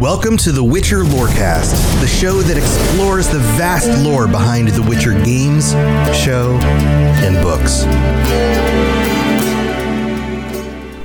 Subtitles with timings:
[0.00, 5.12] Welcome to the Witcher Lorecast, the show that explores the vast lore behind the Witcher
[5.24, 5.72] games,
[6.16, 7.82] show, and books.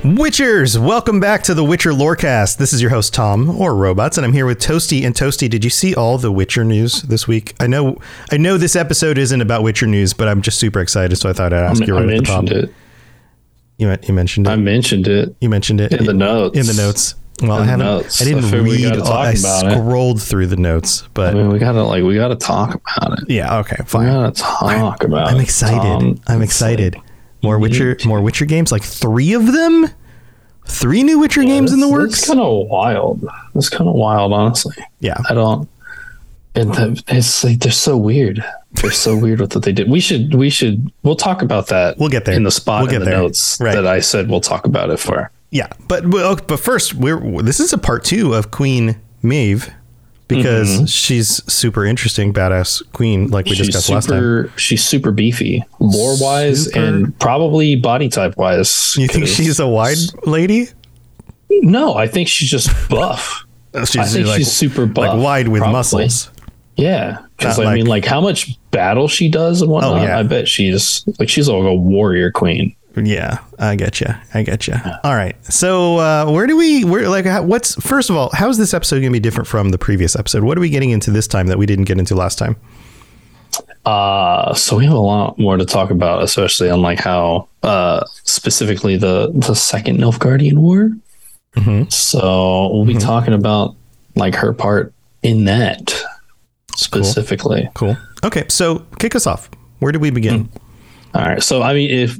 [0.03, 2.57] Witchers, welcome back to the Witcher Lorecast.
[2.57, 5.03] This is your host Tom, or Robots, and I'm here with Toasty.
[5.03, 7.55] And Toasty, did you see all the Witcher news this week?
[7.59, 7.97] I know,
[8.31, 11.33] I know this episode isn't about Witcher news, but I'm just super excited, so I
[11.33, 12.43] thought I'd ask I you right I at the top.
[12.45, 12.73] it.
[13.79, 14.51] You, you mentioned it.
[14.51, 15.35] I mentioned it.
[15.41, 16.59] you mentioned it in the notes.
[16.59, 17.15] In the notes.
[17.41, 17.85] Well, I haven't.
[17.85, 18.21] notes.
[18.21, 18.97] I didn't I read.
[18.99, 19.71] all- I about it.
[19.71, 23.29] scrolled through the notes, I but mean, we gotta like we gotta talk about it.
[23.29, 24.05] yeah, okay, Fine.
[24.05, 25.27] We gotta talk about.
[25.31, 25.81] I'm excited.
[25.81, 26.21] Tom.
[26.27, 26.95] I'm excited.
[26.95, 27.03] like-
[27.41, 29.89] more Witcher, more Witcher games, like three of them,
[30.67, 32.19] three new Witcher games in the works.
[32.19, 33.27] It's kind of wild.
[33.55, 34.75] It's kind of wild, honestly.
[35.01, 35.67] yeah, I don't.
[36.55, 38.45] And the, it's like they're so weird.
[38.73, 39.89] They're so weird with what they did.
[39.89, 40.35] We should.
[40.35, 40.91] We should.
[41.01, 41.97] We'll talk about that.
[41.97, 42.35] We'll get there.
[42.35, 43.19] in the spot We'll get in the there.
[43.19, 43.73] notes Right.
[43.73, 45.29] that I said we'll talk about it for.
[45.53, 45.67] Yeah.
[45.87, 49.69] But well, but first, we're this is a part two of Queen Meve
[50.27, 50.85] because Mm-hmm.
[50.85, 54.51] she's super interesting, badass queen, like we she's discussed last time.
[54.57, 58.95] She's super beefy, lore wise, Super- and probably body type wise.
[58.97, 60.69] You think she's a wide lady?
[61.49, 63.45] No, I think she's just buff.
[63.85, 65.13] She's I think like, she's super buff.
[65.15, 65.73] like wide with probably.
[65.77, 66.31] muscles.
[66.77, 69.99] Yeah, because I mean, like- like how much battle she does and whatnot.
[69.99, 70.17] Oh, yeah.
[70.17, 72.75] I bet she's like she's like a warrior queen.
[72.95, 74.07] Yeah, I get you.
[74.33, 74.75] I get you.
[75.03, 75.35] All right.
[75.51, 76.83] So, uh, where do we?
[76.83, 77.25] Where like?
[77.43, 78.29] What's first of all?
[78.33, 80.43] How is this episode going to be different from the previous episode?
[80.43, 82.55] What are we getting into this time that we didn't get into last time?
[83.85, 88.03] Uh, so we have a lot more to talk about, especially on like how uh
[88.23, 90.91] specifically the the second Nilfgaardian War.
[91.55, 91.91] Mhm.
[91.91, 93.75] So we'll be talking about
[94.15, 94.93] like her part
[95.23, 95.93] in that
[96.75, 97.69] specifically.
[97.73, 97.97] Cool.
[98.23, 98.45] Okay.
[98.49, 99.49] So, kick us off.
[99.79, 100.49] Where do we begin?
[101.13, 101.43] All right.
[101.43, 102.19] So, I mean, if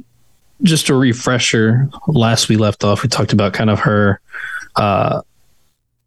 [0.64, 4.20] just a refresher, last we left off, we talked about kind of her,
[4.76, 5.22] uh,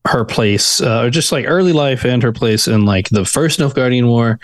[0.05, 3.59] her place, uh, or just like early life and her place in like the first
[3.59, 4.39] Nilfgaardian War,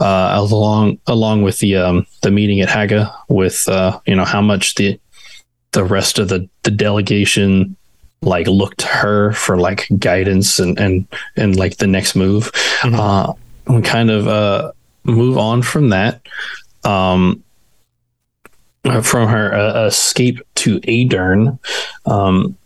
[0.00, 4.40] uh, along along with the um the meeting at Hagge with uh you know how
[4.40, 4.98] much the
[5.72, 7.76] the rest of the the delegation
[8.22, 11.06] like looked to her for like guidance and and
[11.36, 12.50] and like the next move.
[12.82, 13.32] Uh,
[13.66, 14.72] we kind of uh
[15.04, 16.20] move on from that.
[16.84, 17.42] Um,
[19.02, 21.58] from her uh, escape to Aedirn.
[22.06, 22.56] Um,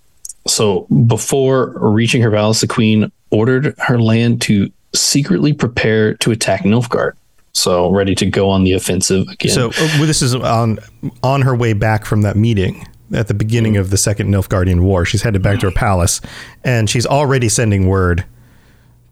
[0.46, 6.62] so before reaching her palace, the queen ordered her land to secretly prepare to attack
[6.62, 7.12] Nilfgaard.
[7.52, 9.52] So ready to go on the offensive again.
[9.52, 10.78] So, uh, well, this is on
[11.22, 15.04] on her way back from that meeting at the beginning of the second Nilfgaardian War.
[15.04, 16.20] She's headed back to her palace,
[16.64, 18.24] and she's already sending word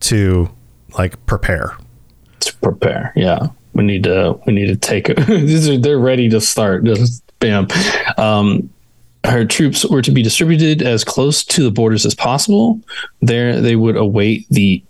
[0.00, 0.50] to
[0.98, 1.77] like prepare.
[2.41, 5.15] to prepare, yeah, we need to we need to take.
[5.27, 6.85] These are they're ready to start.
[6.85, 7.69] Just bam.
[8.17, 8.71] Um,
[9.25, 12.81] her troops were to be distributed as close to the borders as possible.
[13.21, 14.83] There, they would await the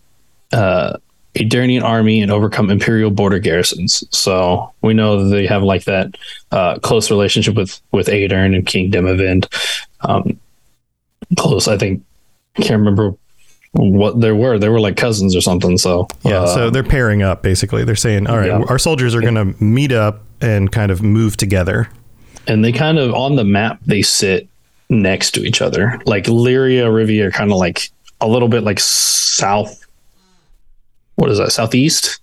[0.53, 0.99] uh,
[1.35, 4.05] Aedirnian army and overcome imperial border garrisons.
[4.11, 6.17] So we know they have like that
[6.51, 9.47] uh, close relationship with with Aedirn and King Demavend.
[10.01, 10.39] Um,
[11.37, 12.05] close, I think.
[12.57, 13.15] Can't remember
[13.72, 14.58] what there were.
[14.58, 15.78] They were like cousins or something.
[15.78, 17.84] So Yeah, uh, so they're pairing up basically.
[17.84, 18.62] They're saying, "All right, Yeah.
[18.69, 21.88] our soldiers are going to meet up and kind of move together."
[22.47, 24.48] and they kind of on the map they sit
[24.88, 26.00] next to each other.
[26.06, 29.78] Like Lyria, Rivia are kind of like a little bit like south.
[31.16, 31.52] What is that?
[31.52, 32.19] Southeast.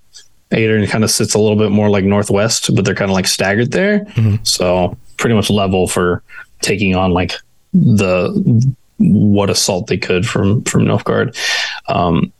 [0.51, 3.27] Aedirn kind of sits a little bit more like northwest, but they're kind of like
[3.27, 4.05] staggered there.
[4.43, 6.23] So pretty much level for
[6.61, 7.33] taking on like
[7.73, 11.35] the what assault they could from from Nilfgaard.
[11.87, 12.33] Um,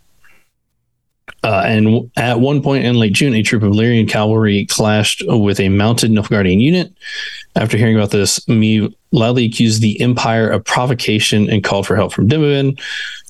[1.44, 5.60] uh, and at one point in late June, a troop of Lyrian cavalry clashed with
[5.60, 6.92] a mounted Nilfgaardian unit.
[7.56, 12.12] After hearing about this, Me loudly accused the Empire of provocation and called for help
[12.12, 12.82] from Demavend.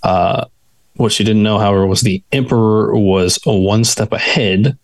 [0.04, 0.46] Uh,
[0.96, 4.78] what she didn't know, however, was the Emperor was a one step ahead.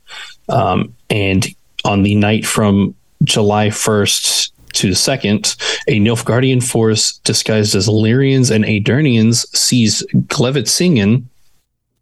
[0.50, 1.48] Um, and
[1.86, 2.94] on the night from
[3.24, 5.56] July 1st to the 2nd,
[5.88, 11.24] a Nilfgaardian force disguised as Lyrians and Aedirnians seized Glevitzingen.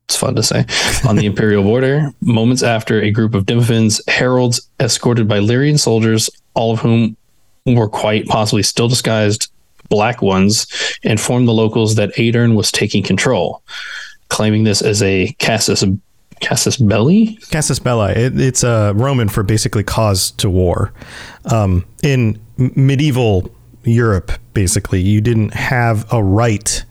[0.05, 0.65] It's fun to say
[1.07, 2.11] on the imperial border.
[2.21, 7.15] Moments after, a group of Demavend's heralds, escorted by Lyrian soldiers, all of whom
[7.65, 9.51] were quite possibly still disguised
[9.89, 10.67] black ones,
[11.03, 13.61] informed the locals that Aedirn was taking control.
[14.29, 15.83] claiming this as a Casus
[16.41, 17.37] Casus Belli.
[17.49, 18.13] Casus Belli.
[18.13, 20.91] It, it's a Roman for basically cause to war.
[21.45, 23.49] Um, in medieval
[23.83, 26.83] Europe, basically, you didn't have a right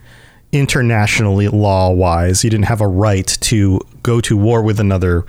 [0.52, 2.42] internationally law wise.
[2.42, 5.24] You didn't have a right to go to war with another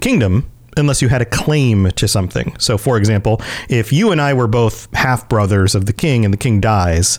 [0.00, 2.54] kingdom unless you had a claim to something.
[2.58, 6.34] So, for example, if you and I were both half brothers of the king and
[6.34, 7.18] the king dies,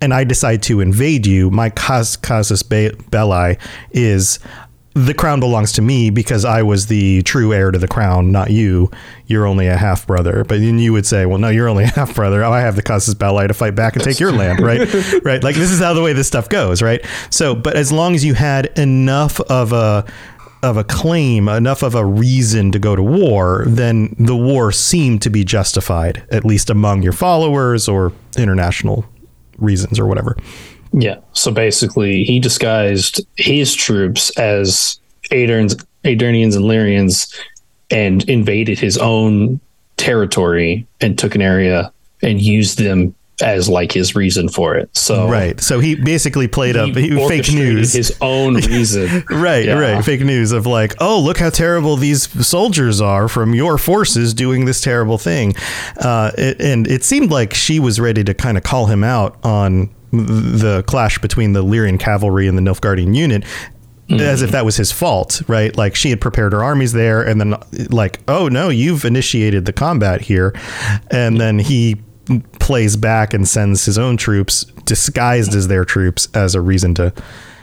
[0.00, 2.16] and I decide to invade you, my casus
[2.62, 3.56] belli
[3.92, 4.38] is
[4.94, 8.50] the crown belongs to me because I was the true heir to the crown, not
[8.50, 8.90] you.
[9.26, 10.44] You're only a half brother.
[10.44, 12.44] But then you would say, well, no, you're only a half brother.
[12.44, 14.80] Oh, I have the casus belli to fight back and take your land, right?
[15.24, 15.42] right.
[15.42, 17.04] Like this is how the way this stuff goes, right?
[17.30, 20.06] So, but as long as you had enough of a
[20.62, 25.20] of a claim, enough of a reason to go to war, then the war seemed
[25.20, 29.04] to be justified, at least among your followers or international
[29.58, 30.36] reasons or whatever.
[30.94, 31.18] Yeah.
[31.32, 34.98] So basically, he disguised his troops as
[35.30, 37.34] Aedirns, Aedirnians and Lyrians
[37.90, 39.60] and invaded his own
[39.96, 41.92] territory and took an area
[42.22, 44.88] and used them as like his reason for it.
[44.96, 45.60] So right.
[45.60, 49.24] So he basically played up fake news, his own reason.
[49.28, 49.64] right.
[49.64, 49.78] Yeah.
[49.78, 50.04] Right.
[50.04, 54.64] Fake news of like, oh, look how terrible these soldiers are from your forces doing
[54.64, 55.54] this terrible thing,
[55.96, 59.36] uh, it, and it seemed like she was ready to kind of call him out
[59.44, 63.44] on the clash between the Lyrian cavalry and the Nilfgaardian unit
[64.10, 65.74] as if that was his fault, right?
[65.76, 67.54] Like she had prepared her armies there, and then
[67.90, 70.54] like, oh no, you've initiated the combat here,
[71.10, 71.96] and then he
[72.58, 77.12] plays back and sends his own troops disguised as their troops as a reason to,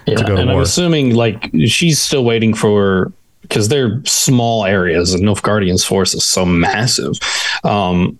[0.06, 0.60] yeah, to go to and war.
[0.60, 3.12] I'm assuming like she's still waiting for
[3.42, 7.16] because they're small areas and Nilfgaardian's force is so massive.
[7.64, 8.20] Um,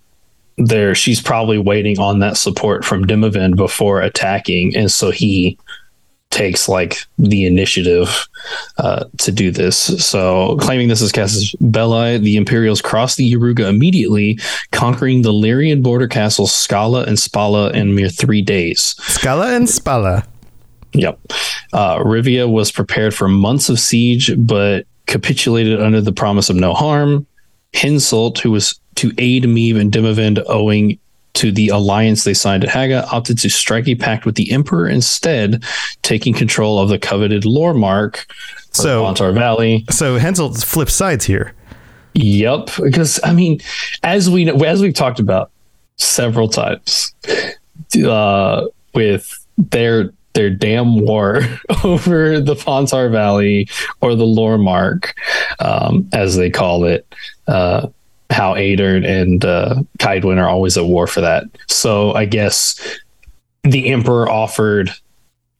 [0.58, 5.58] there she's probably waiting on that support from Demavend before attacking and so he
[6.32, 8.28] takes like the initiative
[8.78, 9.78] uh, to do this.
[10.04, 14.40] So, claiming this as Casus Belli, the Imperials crossed the Yaruga immediately,
[14.72, 18.96] conquering the Lyrian border castles Scala and Spala in mere three days.
[19.00, 20.26] Scala and Spala.
[20.94, 21.20] Yep.
[21.74, 26.74] Uh, Rivia was prepared for months of siege, but capitulated under the promise of no
[26.74, 27.28] harm.
[27.74, 31.00] Henselt, who was to aid Meve and Demavend owing
[31.34, 34.88] to the alliance they signed at Hagge, opted to strike a pact with the Emperor
[34.88, 35.64] instead,
[36.04, 38.28] taking control of the coveted lore mark
[38.72, 39.86] so Pontar Valley.
[39.90, 41.56] So Henselt flips sides here.
[42.14, 43.60] Yep, because I mean,
[44.04, 45.50] as we as we've talked about
[45.96, 47.16] several times,
[48.06, 51.42] uh, with their their damn war
[51.84, 53.68] over the Pontar Valley
[54.02, 55.16] or the Lore Mark,
[55.60, 57.08] um, as they call it.
[57.48, 57.88] Uh,
[58.32, 61.44] how Aedirn and uh, Kaedwen are always at war for that.
[61.68, 62.80] So I guess
[63.64, 64.92] the Emperor offered.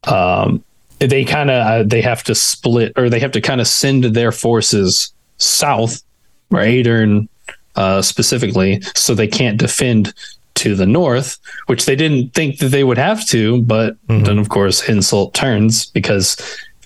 [0.04, 0.64] Um,
[0.98, 4.04] they kind of uh, they have to split or they have to kind of send
[4.04, 6.02] their forces south,
[6.50, 7.28] or Aedirn
[7.76, 10.12] uh, specifically, so they can't defend
[10.54, 13.62] to the north, which they didn't think that they would have to.
[13.62, 14.24] But mm-hmm.
[14.24, 16.36] then, of course, Henselt turns because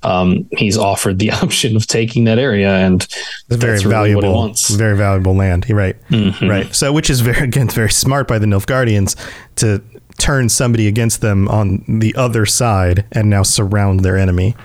[0.02, 3.02] um, he's offered the option of taking that area, and
[3.48, 5.68] it's very valuable, very valuable land.
[5.68, 6.48] Right, mm-hmm.
[6.48, 6.74] right.
[6.74, 9.16] So, which is very again very smart by the Nilfgaardians
[9.56, 9.82] to
[10.18, 14.56] turn somebody against them on the other side and now surround their enemy.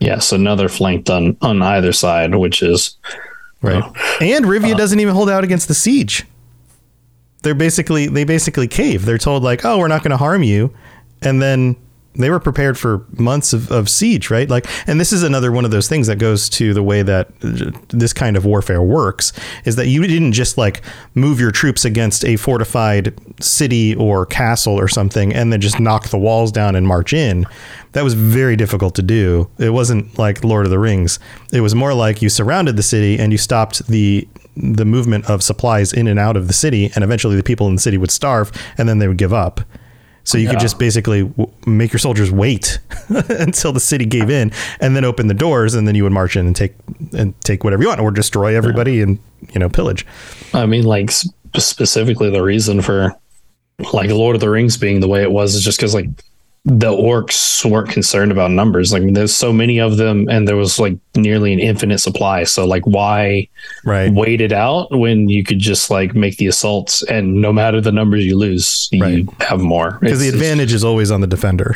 [0.00, 2.96] Yes, another flanked on on either side, which is
[3.62, 3.82] right.
[3.82, 6.24] Uh, and Rivia uh, doesn't even hold out against the siege.
[7.42, 9.04] They're basically they basically cave.
[9.04, 10.74] They're told like, "Oh, we're not going to harm you,"
[11.22, 11.76] and then
[12.18, 14.48] they were prepared for months of, of siege, right?
[14.48, 17.28] Like, and this is another one of those things that goes to the way that
[17.88, 19.32] this kind of warfare works
[19.64, 20.82] is that you didn't just like
[21.14, 26.08] move your troops against a fortified city or castle or something and then just knock
[26.08, 27.44] the walls down and march in.
[27.92, 29.50] That was very difficult to do.
[29.58, 31.18] It wasn't like Lord of the Rings.
[31.52, 35.42] It was more like you surrounded the city and you stopped the the movement of
[35.42, 38.10] supplies in and out of the city, and eventually the people in the city would
[38.10, 39.60] starve, and then they would give up.
[40.26, 40.50] So you yeah.
[40.50, 45.04] could just basically w- make your soldiers wait until the city gave in, and then
[45.04, 46.74] open the doors, and then you would march in and take
[47.16, 49.04] and take whatever you want, or destroy everybody yeah.
[49.04, 49.18] and
[49.52, 50.04] you know pillage.
[50.52, 51.12] I mean, like
[51.54, 53.14] specifically the reason for
[53.92, 56.08] like Lord of the Rings being the way it was is just because like
[56.66, 58.92] the orcs weren't concerned about numbers.
[58.92, 62.42] Like there's so many of them, and there was like nearly an infinite supply.
[62.42, 63.48] So like, why
[63.84, 64.12] right.
[64.12, 67.92] wait it out when you could just like make the assaults, and no matter the
[67.92, 69.42] numbers you lose, you right.
[69.42, 69.98] have more.
[70.00, 71.72] Because the advantage is always on the defender.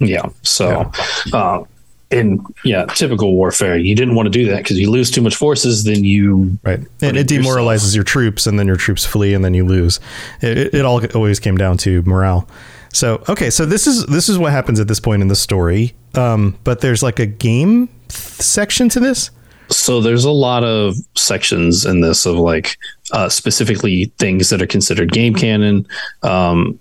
[0.00, 0.28] Yeah.
[0.42, 0.90] So,
[1.26, 1.36] yeah.
[1.36, 1.64] Uh,
[2.10, 5.36] in yeah, typical warfare, you didn't want to do that because you lose too much
[5.36, 7.96] forces, then you right, and it demoralizes yourself.
[7.96, 10.00] your troops, and then your troops flee, and then you lose.
[10.40, 12.48] It, it, it all always came down to morale.
[12.92, 15.94] So okay, so this is this is what happens at this point in the story.
[16.14, 19.30] Um, but there's like a game th- section to this.
[19.70, 22.76] So there's a lot of sections in this of like
[23.12, 25.86] uh, specifically things that are considered game canon.
[26.22, 26.78] Um,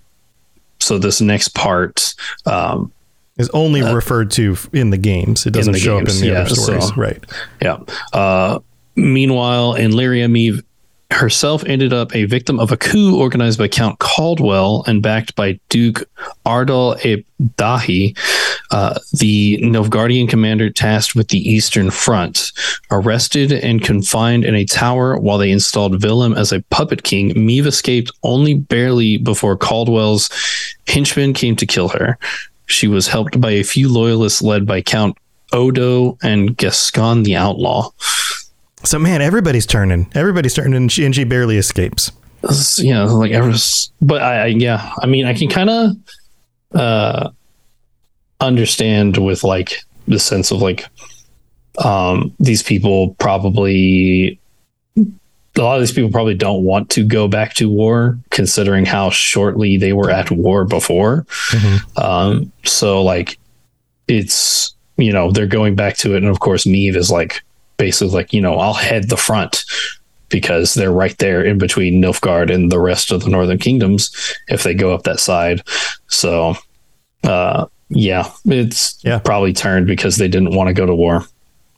[0.80, 2.14] so this next part
[2.46, 2.92] um,
[3.38, 5.46] is only referred to in the games.
[5.46, 7.24] It doesn't show games, up in the yeah, other stories, so- right?
[7.62, 7.80] Yeah.
[8.14, 8.60] Uh,
[8.96, 10.30] meanwhile, in Lyria,
[11.12, 15.60] herself ended up a victim of a coup organized by Count Caldwell and backed by
[15.70, 16.08] Duke
[16.46, 18.18] Ardal aep Dahy,
[18.72, 22.52] uh, the Nilfgaardian commander tasked with the Eastern Front.
[22.92, 27.68] Arrested and confined in a tower while they installed Willem as a puppet king, Meve
[27.68, 30.30] escaped only barely before Caldwell's
[30.88, 32.18] henchmen came to kill her.
[32.66, 35.18] She was helped by a few loyalists led by Count
[35.54, 37.92] Odo and Gascon the Outlaw.
[38.88, 40.10] So man, everybody's turning.
[40.16, 42.10] Everybody's turning, and she, and she barely escapes.
[42.78, 43.52] You know, like ever,
[44.02, 45.92] but I, I yeah, I mean, I can kind of
[46.74, 47.30] uh
[48.40, 49.74] understand with like
[50.08, 50.86] the sense of like
[51.84, 54.40] um these people probably
[54.96, 59.10] a lot of these people probably don't want to go back to war considering how
[59.10, 61.26] shortly they were at war before
[61.98, 63.38] um so like
[64.08, 67.42] it's you know they're going back to it and of course Meve is like
[67.78, 69.64] basically like you know I'll head the front
[70.30, 74.12] because they're right there in between Nilfgaard and the rest of the northern kingdoms
[74.50, 75.62] if they go up that side
[76.08, 76.56] so
[77.24, 79.20] uh yeah it's Yeah.
[79.20, 81.24] probably turned because they didn't want to go to war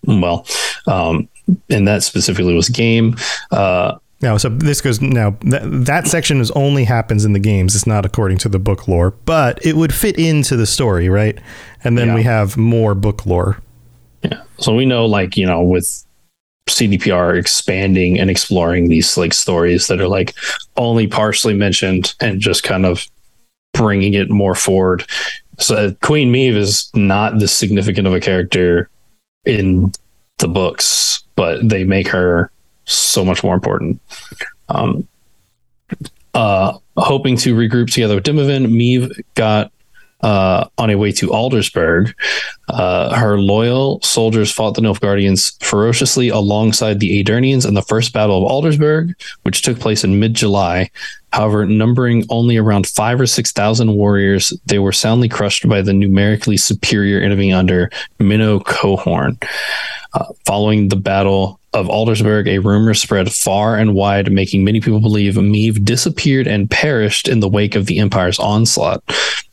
[0.08, 0.46] well
[0.88, 1.28] um
[1.70, 3.16] and that specifically was game
[3.52, 5.38] uh Now, so this goes now.
[5.46, 7.74] That, that section is only happens in the games.
[7.76, 11.40] It's not according to the book lore, but it would fit into the story, right?
[11.86, 12.16] And then Yeah.
[12.16, 13.62] we have more book lore.
[14.60, 16.06] So we know, like, you know, with
[16.68, 20.36] CDPR expanding and exploring these like stories that are like
[20.78, 23.08] only partially mentioned and just kind of
[23.74, 25.06] bringing it more forward.
[25.58, 28.90] So Queen Meve is not this significant of a character
[29.46, 29.92] in
[30.38, 32.52] the books, but they make her
[32.86, 34.02] so much more important.
[34.70, 35.08] Um,
[36.34, 39.72] uh, hoping to regroup together with Demavend, Meve got
[40.22, 42.14] uh, on a way to Aldersberg.
[42.68, 48.46] Uh, her loyal soldiers fought the Nilfgaardians ferociously alongside the Aedirnians in the First Battle
[48.46, 50.90] of Aldersberg, which took place in mid-July.
[51.32, 55.94] However, numbering only around five or six thousand warriors, they were soundly crushed by the
[55.94, 59.42] numerically superior enemy under Menno Coehoorn.
[60.14, 65.00] Uh, following the Battle of Aldersberg, a rumor spread far and wide, making many people
[65.00, 69.04] believe Meve disappeared and perished in the wake of the Empire's onslaught.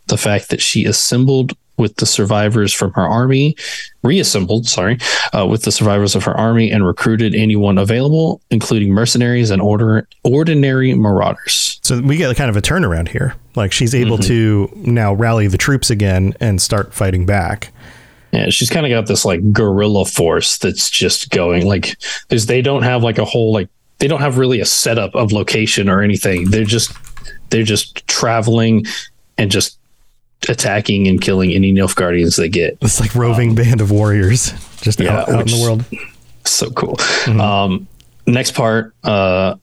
[0.08, 3.54] The fact that she assembled with the survivors from her army,
[4.02, 4.98] reassembled, sorry,
[5.36, 10.08] uh, with the survivors of her army and recruited anyone available, including mercenaries and order,
[10.24, 11.78] ordinary marauders.
[11.82, 13.34] So we get kind of a turnaround here.
[13.56, 14.82] Like she's able Mm-hmm.
[14.84, 17.72] to now rally the troops again and start fighting back.
[18.32, 21.96] Yeah, she's kind of got this like guerrilla force that's just going like
[22.28, 25.30] there's they don't have like a whole like they don't have really a setup of
[25.32, 26.50] location or anything.
[26.50, 26.92] They're just
[27.50, 28.84] they're just traveling
[29.38, 29.78] and just
[30.48, 32.78] attacking and killing any Nilfgaardians they get.
[32.80, 35.84] It's like roving band of warriors just yeah, out, out in the world.
[36.44, 36.96] so cool.
[37.40, 37.88] Um,
[38.26, 39.56] next part uh,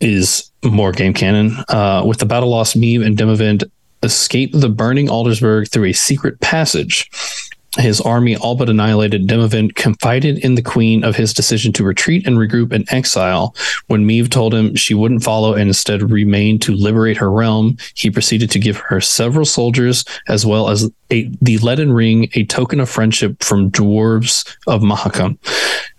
[0.00, 1.56] is more game canon.
[1.68, 3.70] Uh, with the battle lost, Meve and Demavend
[4.02, 7.10] escape the burning Aldersberg through a secret passage.
[7.78, 9.26] His army all but annihilated.
[9.26, 13.54] Demavend confided in the queen of his decision to retreat and regroup in exile.
[13.86, 18.10] When Meve told him she wouldn't follow and instead remain to liberate her realm, he
[18.10, 22.80] proceeded to give her several soldiers as well as a, the leaden ring, a token
[22.80, 25.38] of friendship from dwarves of Mahakam.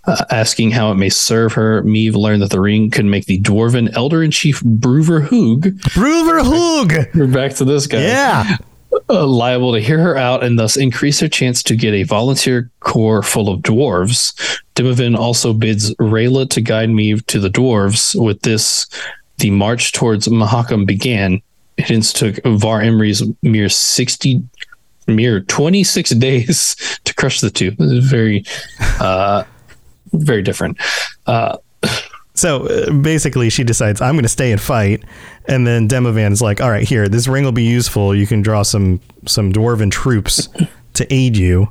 [0.04, 3.40] Uh, asking how it may serve her, Meve learned that the ring could make the
[3.40, 5.80] dwarven elder in chief Brouver Hoog.
[5.94, 7.14] Brouver Hoog!
[7.14, 8.56] We're back to this guy Yeah.
[9.08, 12.70] Uh, liable to hear her out and thus increase her chance to get a volunteer
[12.80, 14.34] corps full of dwarves.
[14.74, 18.20] Demavend also bids Rayla to guide me to the dwarves.
[18.20, 18.86] With this,
[19.38, 21.40] the march towards Mahakam began.
[21.78, 24.42] Hence took Var Emreis mere 60,
[25.06, 27.72] mere 26 days to crush the two.
[27.78, 28.44] Very,
[29.00, 29.44] uh,
[30.12, 30.78] very different.
[31.26, 31.58] Uh,
[32.40, 35.04] So uh, basically, she decides I'm going to stay and fight,
[35.46, 38.14] and then Demavend's like, "All right, here, this ring will be useful.
[38.14, 40.48] You can draw some some dwarven troops
[40.94, 41.68] to aid you."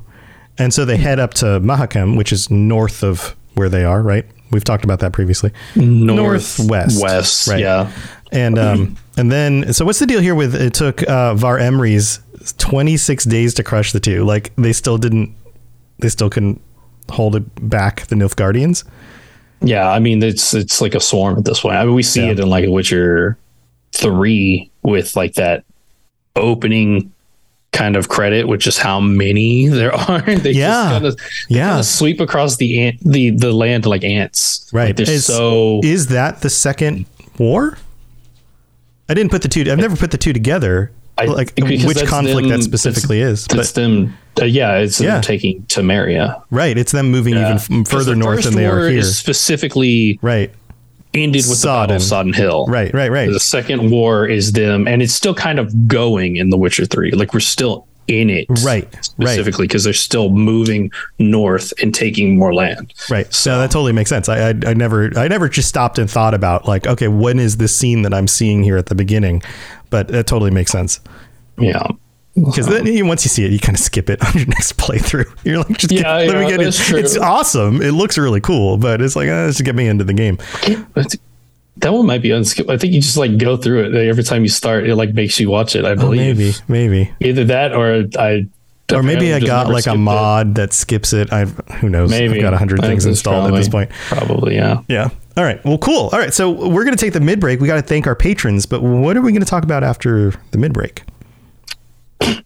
[0.58, 4.00] And so they head up to Mahakam, which is north of where they are.
[4.02, 4.24] Right?
[4.52, 5.52] We've talked about that previously.
[5.76, 7.02] Northwest.
[7.02, 7.60] West, Right.
[7.60, 7.90] yeah.
[8.32, 12.20] And um, and then so what's the deal here with it took uh, Var Emreis
[12.58, 14.24] 26 days to crush the two.
[14.24, 15.34] Like they still didn't,
[15.98, 16.60] they still couldn't
[17.10, 18.84] hold it back the Nilfgaardians.
[19.62, 21.76] Yeah, I mean it's it's like a swarm at this point.
[21.76, 22.32] I mean we see Yeah.
[22.32, 23.36] it in like Witcher
[23.92, 25.64] three with like that
[26.36, 27.12] opening
[27.72, 30.20] kind of credit with just how many there are.
[30.36, 30.66] they Yeah.
[30.66, 31.16] just kind of
[31.48, 31.80] Yeah.
[31.82, 34.68] sweep across the ant, the the land like ants.
[34.72, 34.98] Right.
[34.98, 37.06] Like, Is- so Is that the second
[37.38, 37.78] war?
[39.08, 39.62] I didn't put the two.
[39.70, 40.92] I've never put the two together.
[41.20, 43.44] I- like which conflict them- that specifically is.
[43.46, 44.14] it's But them.
[44.40, 46.40] Uh, yeah, it's them taking Temeria.
[46.50, 48.98] right, it's them moving even further north than they are here.
[49.00, 50.50] Is specifically Right.
[51.14, 51.96] ended with the Battle Sodden.
[51.96, 52.66] of Sodden Hill.
[52.68, 52.94] Right.
[52.94, 53.10] Right.
[53.10, 53.30] Right.
[53.30, 57.10] The second war is them, and it's still kind of going in The Witcher Three.
[57.10, 59.04] Like we're still in it, Right, right.
[59.04, 62.92] Specifically, because they're still moving north and taking more land.
[63.08, 63.32] Right.
[63.32, 64.28] So that totally makes sense.
[64.28, 67.58] I, I I never I never just stopped and thought about like okay when is
[67.58, 69.42] this scene that I'm seeing here at the beginning,
[69.90, 71.00] but that totally makes sense
[71.58, 71.86] Yeah,
[72.34, 74.76] because then you, once you see it you kind of skip it on your next
[74.78, 75.26] playthrough.
[75.44, 76.74] You're like just Yeah, get, let me get it.
[77.04, 77.82] It's awesome.
[77.82, 80.38] It looks really cool, but it's like uh, just get me into the game.
[80.94, 81.14] But
[81.78, 82.68] that one might be unskip.
[82.70, 84.86] I think you just like go through it every time you start.
[84.88, 85.84] It like makes you watch it.
[85.84, 87.12] I Oh, believe maybe maybe.
[87.20, 88.46] either that or I.
[88.92, 89.98] Or maybe I got like a skipped it.
[90.00, 91.32] mod that skips it.
[91.32, 92.10] I've who knows.
[92.10, 93.90] Maybe I've got a hundred things that's installed at this point.
[94.08, 94.82] Probably, yeah.
[94.88, 95.08] Yeah.
[95.36, 95.64] All right.
[95.64, 96.10] Well, cool.
[96.12, 96.32] All right.
[96.34, 97.60] So we're going to take the mid break.
[97.60, 100.32] We got to thank our patrons, but what are we going to talk about after
[100.50, 101.02] the mid break?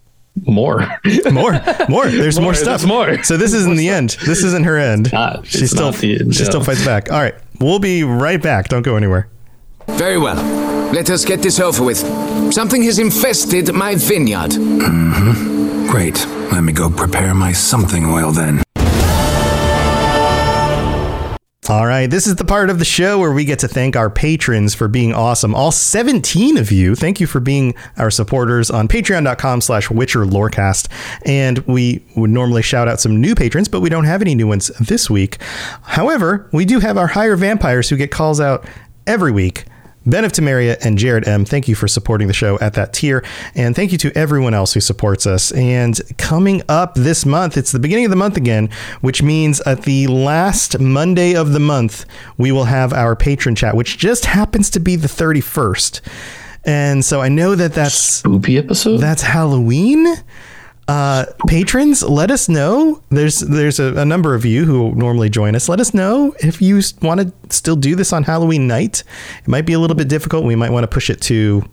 [0.47, 0.85] More.
[1.33, 1.53] More,
[1.89, 2.07] more.
[2.11, 2.85] There's more, More, stuff.
[2.85, 3.23] more.
[3.23, 4.17] So this isn't the end.
[4.27, 5.13] This isn't her end.
[5.13, 5.47] not.
[5.47, 6.49] she It's still, not the end, she yeah.
[6.51, 7.11] still fights back.
[7.13, 7.35] All right.
[7.61, 8.69] We'll be right back.
[8.69, 9.29] Don't go anywhere.
[9.87, 10.35] Very well.
[10.95, 11.99] Let us get this over with.
[12.55, 14.53] Something has infested my vineyard.
[14.53, 15.89] Mm-hmm.
[15.89, 16.25] Great.
[16.53, 18.63] Let me go prepare my something oil then.
[21.69, 22.07] All right.
[22.07, 24.87] This is the part of the show where we get to thank our patrons for
[24.87, 25.53] being awesome.
[25.53, 26.95] All 17 of you.
[26.95, 30.87] Thank you for being our supporters on patreon.com slash Witcher Lorecast.
[31.27, 34.47] And we would normally shout out some new patrons, but we don't have any new
[34.47, 35.39] ones this week.
[35.83, 38.65] However, we do have our higher vampires who get calls out
[39.09, 39.65] every week.
[40.07, 43.25] Ben of Temeria and Jared M, thank you for supporting the show at that tier.
[43.55, 45.51] And thank you to everyone else who supports us.
[45.53, 48.69] And coming up this month, it's the beginning of the month again,
[49.01, 52.05] which means at the last Monday of the month,
[52.37, 56.01] we will have our patron chat, which just happens to be the 31st.
[56.65, 58.99] And so I know that that's Spoopy episode?
[58.99, 60.07] that's Halloween.
[60.87, 63.03] Uh, patrons, let us know.
[63.09, 65.69] There's there's a, a number of you who normally join us.
[65.69, 69.03] Let us know if you want to still do this on Halloween night.
[69.41, 70.45] It might be a little bit difficult.
[70.45, 71.65] We might want to push it to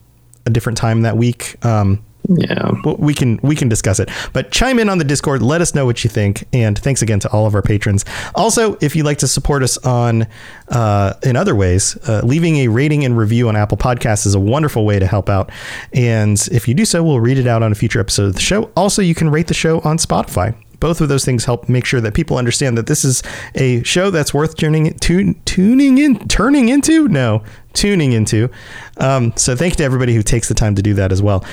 [0.46, 1.64] a different time that week.
[1.66, 2.72] Um, yeah.
[2.98, 4.10] we can we can discuss it.
[4.34, 5.42] But chime in on the Discord.
[5.42, 6.48] Let us know what you think.
[6.54, 8.06] And thanks again to all of our patrons.
[8.36, 10.28] Also, if you'd like to support us on
[10.70, 14.40] uh, in other ways, uh, leaving a rating and review on Apple Podcasts is a
[14.40, 15.52] wonderful way to help out.
[15.94, 18.42] And if you do so, we'll read it out on a future episode of the
[18.42, 18.72] show.
[18.76, 20.56] Also, you can rate the show on Spotify.
[20.80, 23.22] Both of those things help make sure that people understand that this is
[23.54, 27.08] a show that's worth tuning tune, tuning in, turning into.
[27.08, 28.50] No, tuning into.
[28.98, 31.46] Um, so thank you to everybody who takes the time to do that as well.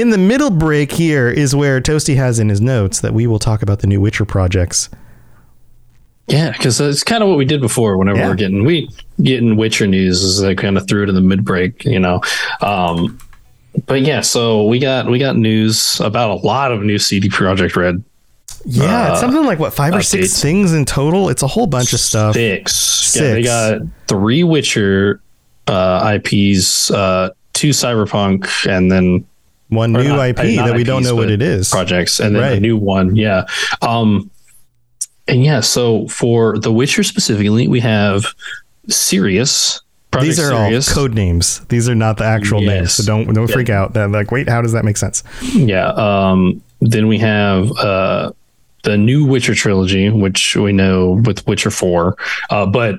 [0.00, 3.38] In the middle break here is where Toasty has in his notes that we will
[3.38, 4.88] talk about the new Witcher projects.
[6.26, 7.96] Yeah, because it's kind of what we did before.
[7.96, 8.28] Whenever Yeah.
[8.28, 8.88] we're getting we
[9.22, 12.20] getting Witcher news, is I kind of threw it in the mid break, you know.
[12.60, 13.18] Um,
[13.86, 17.76] but yeah, so we got we got news about a lot of new CD Projekt
[17.76, 18.02] Red
[18.64, 21.28] Yeah, it's something like what five or six things in total.
[21.28, 22.34] It's a whole bunch of stuff.
[22.34, 23.14] Six.
[23.14, 25.20] Yeah, they got three Witcher
[25.68, 29.24] uh, IPs, uh, two Cyberpunk, and then
[29.74, 31.68] One or new not- IP not that we don't know what it is.
[31.70, 32.56] projects, and then Right.
[32.58, 33.16] a new one.
[33.16, 33.44] Yeah.
[33.82, 34.30] Um,
[35.28, 38.24] and yeah, so for The Witcher specifically, we have
[38.88, 39.80] Sirius.
[40.10, 40.88] Project These are Sirius.
[40.88, 41.60] all code names.
[41.68, 42.92] These are not the actual names.
[42.94, 43.54] So don't don't Yeah.
[43.54, 43.94] freak out.
[43.94, 45.22] That like wait, how does that make sense?
[45.54, 45.88] Yeah.
[45.88, 48.30] Um, then we have uh,
[48.84, 52.16] the new Witcher trilogy, which we know with Witcher 4,
[52.50, 52.96] uh, but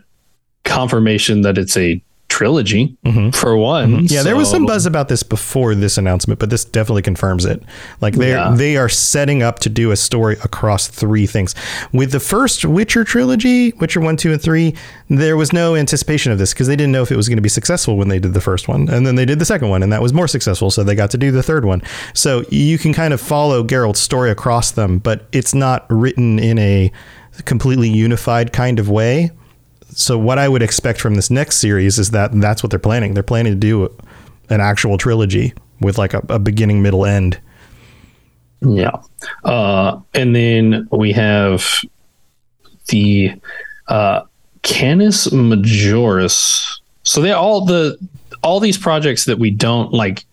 [0.64, 2.02] confirmation that it's a
[2.36, 2.98] trilogy
[3.32, 3.92] for one.
[3.92, 4.06] Mm-hmm.
[4.10, 7.64] Yeah, there was some buzz about this before this announcement, but this definitely confirms it.
[8.02, 8.54] Like they Yeah.
[8.54, 11.56] they are setting up to do a story across three things.
[11.94, 14.76] With the first Witcher trilogy, Witcher 1, 2 and 3,
[15.10, 17.42] there was no anticipation of this because they didn't know if it was going to
[17.42, 18.90] be successful when they did the first one.
[18.90, 21.12] And then they did the second one and that was more successful, so they got
[21.12, 21.82] to do the third one.
[22.14, 26.60] So you can kind of follow Geralt's story across them, but it's not written in
[26.60, 26.92] a
[27.46, 29.32] completely unified kind of way
[29.96, 33.14] so what I would expect from this next series is that that's what they're planning.
[33.14, 33.86] They're planning to do
[34.50, 37.40] an actual trilogy with like a, a beginning, middle, end.
[38.60, 39.02] Yeah.
[39.46, 41.78] Uh, and then we have
[42.90, 43.40] the
[43.88, 44.24] uh,
[44.64, 46.78] Canis Majoris.
[47.04, 47.98] So they all the
[48.44, 50.26] all these projects that we don't like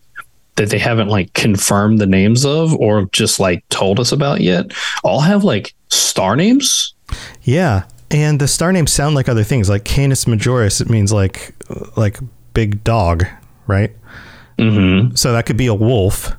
[0.57, 4.71] that they haven't like confirmed the names of or just like told us about yet
[5.05, 6.93] all have like star names.
[7.43, 9.69] Yeah, and the star names sound like other things.
[9.69, 11.53] Like Canis Majoris, it means like
[11.97, 12.19] like
[12.53, 13.25] big dog,
[13.67, 13.91] right?
[14.59, 15.15] Mm-hmm.
[15.15, 16.31] So that could be a wolf.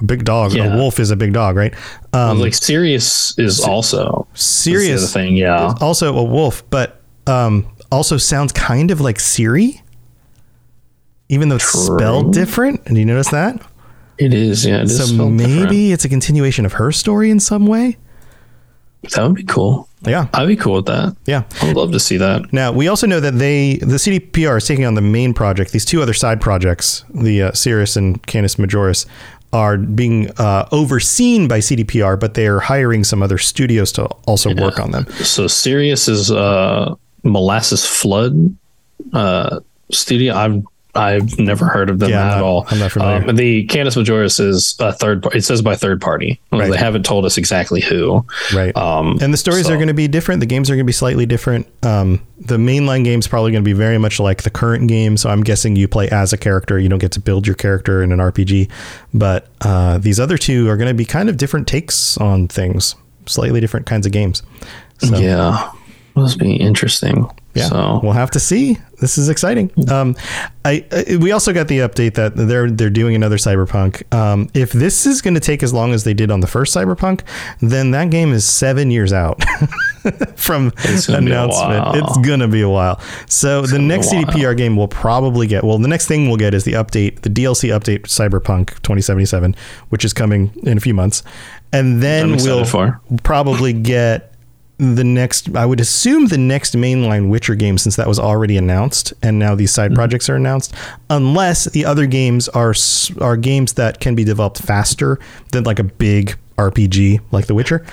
[0.00, 0.52] A big dog.
[0.52, 0.74] Yeah.
[0.74, 1.74] A wolf is a big dog, right?
[2.14, 5.74] Um, like Sirius is also Sirius thing, yeah.
[5.80, 9.80] also a wolf, but um, also sounds kind of like Siri,
[11.28, 11.98] even though it's True.
[11.98, 12.80] spelled different.
[12.86, 13.60] And do you notice that?
[14.18, 14.82] It is, yeah.
[14.82, 15.72] It so maybe different.
[15.72, 17.98] it's a continuation of her story in some way.
[19.10, 19.88] That would be cool.
[20.02, 21.16] Yeah, I'd be cool with that.
[21.26, 21.44] yeah.
[21.60, 22.52] I would love to see that.
[22.52, 25.72] Now we also know that they, the CDPR, is taking on the main project.
[25.72, 29.06] These two other side projects, the uh, Sirius and Canis Majoris,
[29.52, 34.54] are being uh, overseen by CDPR, but they are hiring some other studios to also
[34.54, 35.06] work on them.
[35.24, 38.56] So Sirius is uh Molasses Flood
[39.12, 39.60] uh
[39.90, 40.34] studio.
[40.34, 40.62] I've
[40.94, 42.66] I've never heard of them Yeah, at not- all.
[42.68, 43.28] I'm not familiar.
[43.30, 45.26] Um, the Canis Majoris is a third.
[45.34, 46.38] It says by third party.
[46.52, 46.70] Right.
[46.70, 48.26] They haven't told us exactly who.
[48.54, 48.76] Right.
[48.76, 50.40] Um, and the stories so- are going to be different.
[50.40, 51.66] The games are going to be slightly different.
[51.82, 55.16] Um, the mainline game's probably going to be very much like the current game.
[55.16, 56.78] So I'm guessing you play as a character.
[56.78, 58.70] You don't get to build your character in an RPG.
[59.14, 62.96] But uh, these other two are going to be kind of different takes on things,
[63.24, 64.42] slightly different kinds of games.
[64.98, 65.70] So, Yeah,
[66.14, 67.28] must be interesting.
[67.54, 68.78] Yeah, So we'll have to see.
[69.00, 69.70] This is exciting.
[69.90, 70.16] Um,
[70.64, 74.10] I, I we also got the update that they're they're doing another Cyberpunk.
[74.14, 76.74] Um, if this is going to take as long as they did on the first
[76.74, 77.22] Cyberpunk,
[77.60, 79.42] then that game is seven years out
[80.36, 81.96] from It's announcement.
[81.96, 83.00] It's gonna be a while.
[83.26, 84.12] So the next.
[84.12, 85.64] CDPR game will probably get.
[85.64, 89.54] Well, the next thing we'll get is the update, the DLC update, Cyberpunk 2077,
[89.90, 91.22] which is coming in a few months,
[91.72, 93.00] and then we'll for.
[93.22, 94.31] probably get
[94.82, 99.12] the next I would assume the next mainline Witcher game since that was already announced
[99.22, 99.92] and now these Mm-hmm.
[99.92, 100.74] side projects are announced
[101.08, 102.74] unless the other games are
[103.20, 105.18] are games that can be developed faster
[105.52, 107.84] than like a big RPG like The Witcher.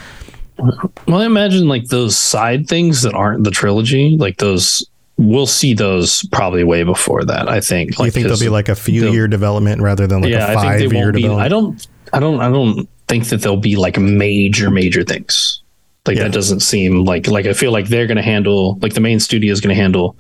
[1.08, 4.86] Well, I imagine like those side things that aren't the trilogy, like those.
[5.17, 7.47] We'll see those probably way before that.
[7.49, 7.95] I think.
[7.95, 10.52] Do you think there'll be like a few year development rather than like yeah, a
[10.52, 11.21] I five think they year won't be.
[11.23, 11.45] development?
[11.45, 11.88] I don't.
[12.13, 12.39] I don't.
[12.41, 15.58] I don't think that there'll be like major, major things.
[16.05, 16.23] Like Yeah.
[16.23, 17.27] that doesn't seem like.
[17.27, 18.77] Like I feel like they're going to handle.
[18.81, 20.15] Like the main studio is going to handle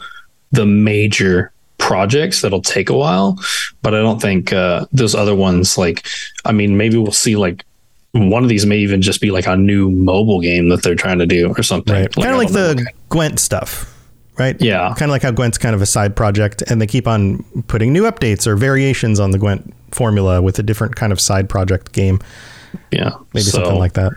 [0.51, 3.39] the major projects that'll take a while,
[3.81, 5.77] but I don't think uh, those other ones.
[5.77, 6.05] Like,
[6.45, 7.65] I mean, maybe we'll see like.
[8.13, 11.19] One of these may even just be like a new mobile game that they're trying
[11.19, 11.93] to do or something.
[11.93, 12.11] right.
[12.11, 12.83] kind of like the know.
[13.09, 13.95] Gwent stuff.
[14.39, 14.59] Right?
[14.59, 14.95] Yeah.
[14.97, 17.93] Kind of like how Gwent's kind of a side project and they keep on putting
[17.93, 21.91] new updates or variations on the Gwent formula with a different kind of side project
[21.91, 22.19] game.
[22.89, 24.13] yeah, Maybe So- something like that.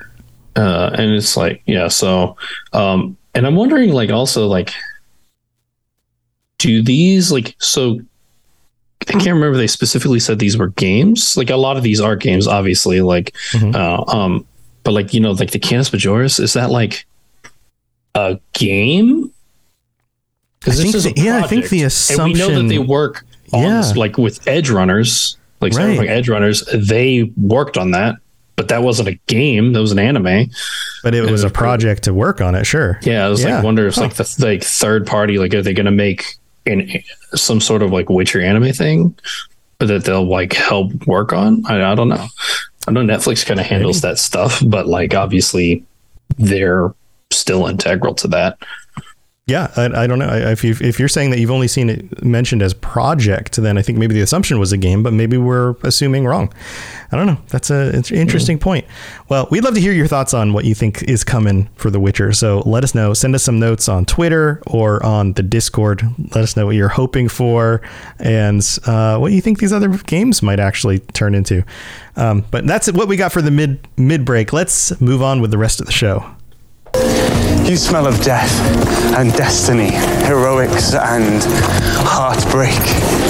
[0.55, 2.37] Uh, and it's like yeah so
[2.75, 4.71] um and i'm wondering like also like
[6.59, 8.01] do these like so
[9.01, 12.17] i can't remember they specifically said these were games like a lot of these are
[12.17, 13.75] games obviously like Mhm.
[13.75, 14.47] uh, um
[14.85, 17.07] but like you know like the canis majoris is that like
[18.15, 19.31] a game
[20.65, 22.79] I this is the- yeah, I think the project, and we know assumption- that they
[22.79, 23.77] work on Yeah.
[23.79, 25.99] this, like with Edgerunners like Right.
[25.99, 28.17] Edgerunners they worked on that
[28.62, 30.48] but that wasn't a game that was an anime
[31.03, 33.01] But it It was a was pretty- project to work on it, sure.
[33.03, 33.57] yeah, I was Yeah.
[33.57, 37.03] like, wonder if like the like third party, like are they going to make in
[37.35, 39.14] some sort of like Witcher anime thing
[39.81, 41.64] that they'll like help work on?
[41.66, 42.27] I, I don't know.
[42.87, 45.85] I know Netflix kind of handles that stuff, but like obviously
[46.38, 46.94] they're
[47.33, 48.59] still integral to that.
[49.48, 50.28] Yeah, I, I don't know.
[50.28, 53.76] I- If you if you're saying that you've only seen it mentioned as project, then
[53.76, 56.52] I think maybe the assumption was a game, but maybe we're assuming wrong.
[57.11, 57.38] I don't know.
[57.48, 58.87] That's a it's an interesting point.
[59.28, 61.98] Well, we'd love to hear your thoughts on what you think is coming for The
[61.98, 62.33] Witcher.
[62.33, 63.14] So let us know.
[63.14, 66.02] Send us some notes on Twitter or on the Discord.
[66.37, 67.83] Let us know what you're hoping for
[68.20, 71.64] and uh, what you think these other games might actually turn into.
[72.14, 74.52] Um, but that's what we got for the mid mid break.
[74.52, 76.24] Let's move on with the rest of the show.
[76.94, 78.52] You smell of death
[79.16, 79.92] and destiny,
[80.26, 81.42] heroics and
[82.05, 82.74] heartbreak.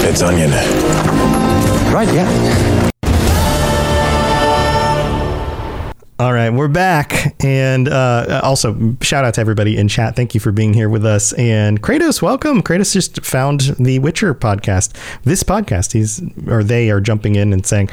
[0.04, 0.50] It's onion.
[1.92, 2.90] Right, yeah.
[6.18, 10.14] All right, we're back, and uh, also shout out to everybody in chat.
[10.14, 11.32] Thank you for being here with us.
[11.32, 12.62] And Kratos, welcome.
[12.62, 14.96] Kratos just found the Witcher podcast.
[15.24, 17.90] This podcast, he's or they are jumping in and saying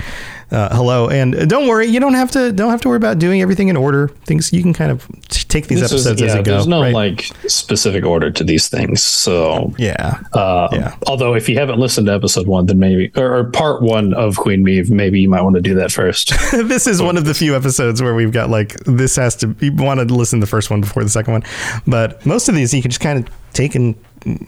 [0.51, 1.09] uh, hello.
[1.09, 3.77] And don't worry, you don't have to don't have to worry about doing everything in
[3.77, 4.07] order.
[4.25, 6.51] Things you can kind of take these This is- episodes as yeah, you go.
[6.53, 6.93] there's no right?
[6.93, 9.03] like specific order to these things.
[9.03, 10.95] So yeah, uh, Yeah.
[11.07, 14.37] although if you haven't listened to episode one, then maybe or, or part one of
[14.37, 16.29] Queen Meve, maybe you might want to do that first.
[16.51, 19.71] this is one of the few episodes where we've got like this has to you
[19.73, 21.43] want to listen to the first one before the second one
[21.87, 23.93] but most of these you can just kind of take in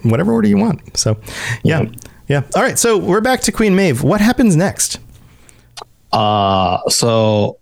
[0.03, 1.17] whatever order you want so
[1.63, 1.85] yeah
[2.27, 4.99] yeah all right so we're back to queen Meve what happens next
[6.13, 7.57] Uh so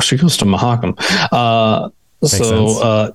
[0.00, 0.94] she goes to Mahakam.
[1.32, 1.90] Uh
[2.26, 3.10] so uh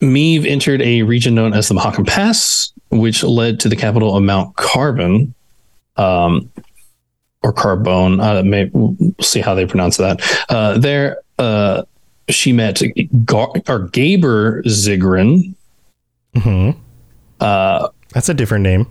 [0.00, 4.22] Meve entered a region known as the Mahakam Pass, which led to the capital of
[4.22, 5.32] Mount Carbon.
[5.96, 6.50] Um
[7.44, 8.22] or Carbone.
[8.22, 10.20] Uh, may, we'll see how they pronounce that.
[10.48, 11.82] Uh, there, uh,
[12.28, 12.80] she met
[13.24, 15.52] Gar- or Gabor Zigrin.
[16.36, 16.70] hmm
[17.40, 18.86] Uh, That's a different name.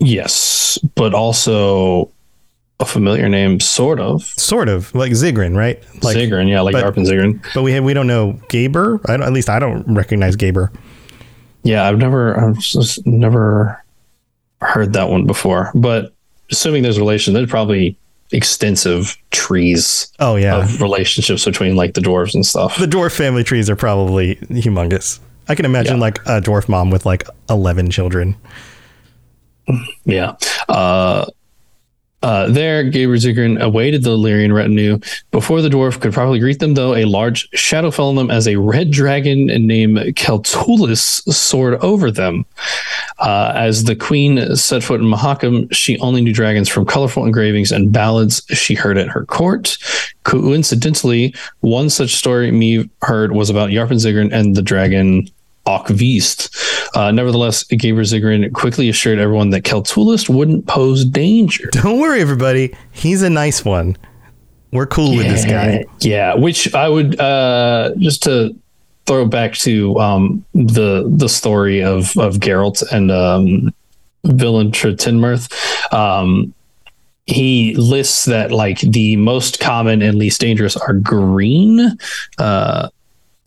[0.00, 2.10] yes, but also
[2.80, 4.22] a familiar name, sort of.
[4.24, 5.82] Sort of like Zigrin, right?
[6.02, 7.44] Like, Zigrin, yeah, like but- Zigrin.
[7.54, 9.00] but we have, we don't know Gabor.
[9.06, 10.72] I don't, at least I don't recognize Gabor.
[11.62, 13.82] Yeah, I've never, I've just never
[14.60, 15.70] heard that one before.
[15.74, 16.12] But
[16.50, 17.96] assuming there's a relation, there's probably
[18.32, 22.76] extensive trees Oh yeah, of relationships between like the dwarves and stuff.
[22.78, 25.20] the dwarf family trees are probably humongous.
[25.48, 26.00] I can imagine Yeah.
[26.00, 28.34] like a dwarf mom with like eleven children.
[30.04, 30.36] Yeah.
[30.68, 31.26] Uh,
[32.24, 34.98] uh, there, Gabriel Zigrin awaited the Lyrian retinue.
[35.30, 38.48] Before the dwarf could properly greet them, though, a large shadow fell on them as
[38.48, 42.46] a red dragon named Keltullis soared over them.
[43.18, 47.70] Uh, as the queen set foot in Mahakam, she only knew dragons from colorful engravings
[47.70, 49.76] and ballads she heard at her court.
[50.22, 55.28] Coincidentally, one such story me heard was about Yarpen Zigrin and the dragon
[55.66, 56.50] Ocvist.
[56.94, 61.68] Uh, nevertheless, Gabriel Zigrin quickly assured everyone that Keltullis wouldn't pose danger.
[61.72, 62.74] Don't worry, everybody.
[62.92, 63.96] He's a nice one.
[64.72, 65.84] We're cool with this guy.
[66.00, 68.54] Yeah, which I would uh, just to
[69.06, 73.74] throw back to um, the the story of of Geralt and um,
[74.26, 75.92] Villentretenmerth.
[75.92, 76.54] Um,
[77.26, 81.96] he lists that like the most common and least dangerous are green,
[82.38, 82.88] uh,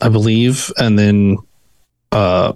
[0.00, 1.36] I believe, and then
[2.12, 2.52] uh,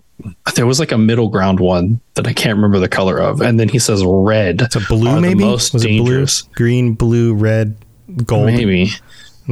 [0.54, 3.58] there was like a middle ground one that I can't remember the color of, and
[3.58, 4.62] then he says red.
[4.62, 5.42] It's a blue, maybe.
[5.44, 6.40] most Was dangerous.
[6.40, 7.76] it blue, green, blue, red,
[8.24, 8.46] gold?
[8.46, 8.90] Maybe.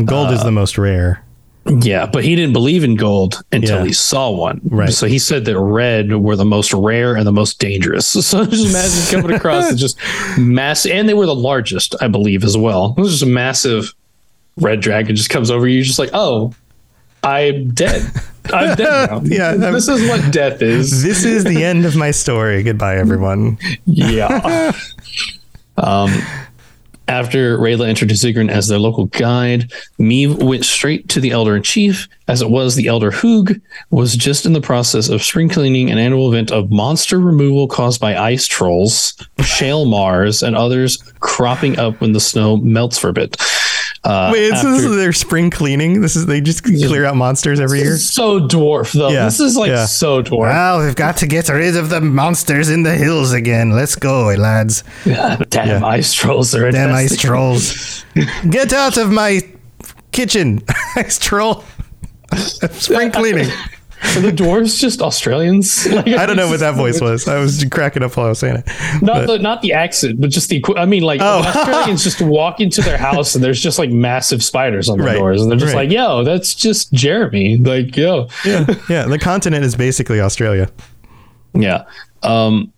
[0.04, 1.24] Gold Uh, is the most rare.
[1.66, 3.84] Yeah, but he didn't believe in gold until Yeah.
[3.84, 4.60] he saw one.
[4.64, 4.92] Right.
[4.92, 8.06] So he said that red were the most rare and the most dangerous.
[8.24, 9.98] So just imagine coming across and just
[10.38, 12.94] mass, and they were the largest, I believe, as well.
[12.96, 13.92] It was just a massive
[14.56, 16.54] red dragon just comes over you, just like, oh,
[17.22, 18.02] I'm dead.
[18.52, 19.20] I'm dead now.
[19.24, 21.02] Yeah, I'm- this is what death is.
[21.02, 22.62] This is the end of my story.
[22.62, 23.58] Goodbye, everyone.
[23.86, 24.72] Yeah.
[25.76, 26.10] um,
[27.08, 31.62] after Rayla introduced Zigrin as their local guide, Meve went straight to the Elder in
[31.64, 32.06] Chief.
[32.28, 35.98] As it was, the Elder Hoog was just in the process of spring cleaning an
[35.98, 42.12] annual event of monster removal caused by ice trolls, shaelmaars, and others cropping up when
[42.12, 43.36] the snow melts for a bit.
[44.02, 46.00] Uh, Wait, so this is their spring cleaning.
[46.00, 47.98] This is they just clear out monsters every year.
[47.98, 49.10] so dwarf though.
[49.10, 49.84] Yeah, This is like yeah.
[49.84, 50.48] so dwarf.
[50.48, 53.72] Well, we've got to get rid of the monsters in the hills again.
[53.72, 54.84] Let's go, lads.
[55.04, 55.84] Damn Yeah.
[55.84, 58.04] ice trolls are Damn ice trolls.
[58.48, 59.42] Get out of my
[60.12, 60.62] kitchen,
[60.96, 61.62] ice troll.
[62.70, 63.48] Spring cleaning.
[64.02, 65.86] Are the dwarves just Australians?
[65.90, 67.28] Like, I don't know what that voice was.
[67.28, 69.02] I was cracking up while I was saying it.
[69.02, 70.64] Not the not the accent, but just the.
[70.76, 71.42] I mean, like Oh.
[71.44, 75.18] Australians just walk into their house and there's just like massive spiders on the Right,
[75.18, 75.88] doors, and they're just right.
[75.88, 79.04] like, "Yo, that's just Jeremy." Like, yo, Yeah, yeah.
[79.06, 80.70] The continent is basically Australia.
[81.54, 81.84] yeah.
[82.22, 82.72] Um,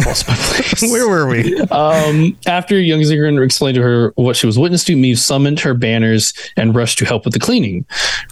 [0.00, 0.82] lost my place.
[0.90, 1.58] Where were we?
[1.70, 5.74] Um, after young Zigrin explained to her what she was witness to, Meve summoned her
[5.74, 7.84] banners and rushed to help with the cleaning.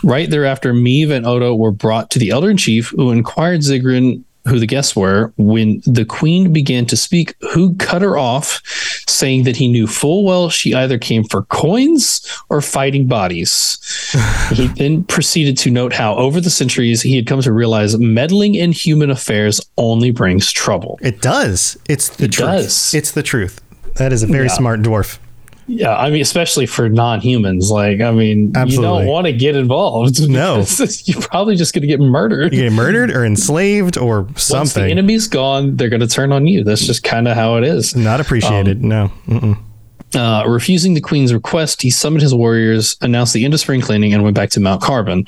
[0.03, 4.25] Right thereafter, Meve and Odo were brought to the Elder in Chief, who inquired Zigrin
[4.49, 5.33] who the guests were.
[5.37, 8.61] When the Queen began to speak, who cut her off,
[9.09, 13.79] saying that he knew full well she either came for coins or fighting bodies.
[14.53, 18.55] he then proceeded to note how, over the centuries, he had come to realize meddling
[18.55, 20.99] in human affairs only brings trouble.
[21.03, 21.77] It does.
[21.89, 22.47] It's the It truth.
[22.49, 22.95] does.
[22.95, 23.61] It's the truth.
[23.97, 24.53] That is a very Yeah.
[24.57, 25.19] smart dwarf.
[25.73, 27.71] Yeah, I mean, especially for non-humans.
[27.71, 30.19] Like, I mean, you don't want to get involved.
[30.31, 30.65] No.
[31.05, 32.53] you're probably just going to get murdered.
[32.53, 34.59] You get murdered or enslaved or something.
[34.59, 36.65] Once the enemy's gone, they're going to turn on you.
[36.65, 37.95] That's just kind of how it is.
[37.95, 38.83] Not appreciated.
[38.83, 39.13] no.
[39.27, 39.59] Mm-mm.
[40.15, 44.13] Uh, refusing the queen's request, he summoned his warriors, announced the end of spring cleaning,
[44.13, 45.25] and went back to Mount Carbon.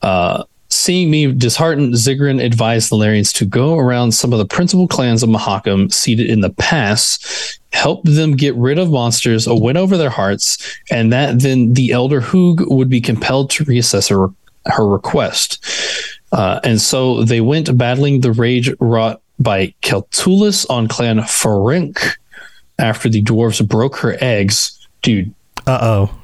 [0.00, 4.88] Uh, seeing me disheartened, Zigrin advised the Lyrians to go around some of the principal
[4.88, 9.96] clans of Mahakam seated in the pass, help them get rid of monsters, win over
[9.96, 14.32] their hearts, and that then the Elder Hoog would be compelled to reassess her,
[14.66, 15.64] her request.
[16.32, 22.16] Uh, and so they went battling the rage wrought by Keltullis on Clan Ferenc
[22.78, 24.78] after the dwarves broke her eggs.
[25.02, 25.34] Dude,
[25.66, 26.21] Uh oh.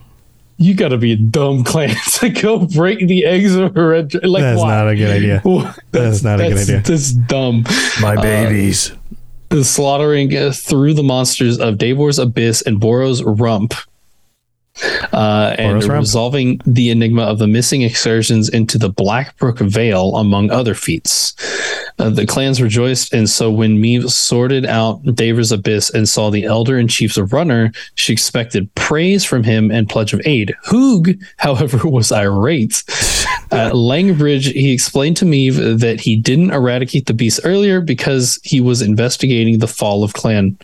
[0.58, 4.08] You got to be a dumb clan to go break the eggs of a red.
[4.08, 4.68] dra- Like, That's why?
[4.70, 5.42] not a good idea.
[5.92, 6.80] that's, not a good idea.
[6.80, 7.64] That's dumb.
[8.00, 8.92] My babies.
[9.50, 13.72] The slaughtering uh, through the monsters of Davor's Abyss and Boros Rump.
[15.12, 20.74] Uh, and resolving the enigma of the missing excursions into the Blackbrook Vale, among other
[20.74, 21.34] feats.
[21.98, 26.44] Uh, the clans rejoiced, and so when Meve sorted out Daver's abyss and saw the
[26.44, 30.54] elder and chief's of runner, she expected praise from him and pledge of aid.
[30.66, 32.84] Hoog, however, was irate.
[33.50, 38.60] At Langbridge, he explained to Meve that he didn't eradicate the beast earlier because he
[38.60, 40.58] was investigating the fall of Clan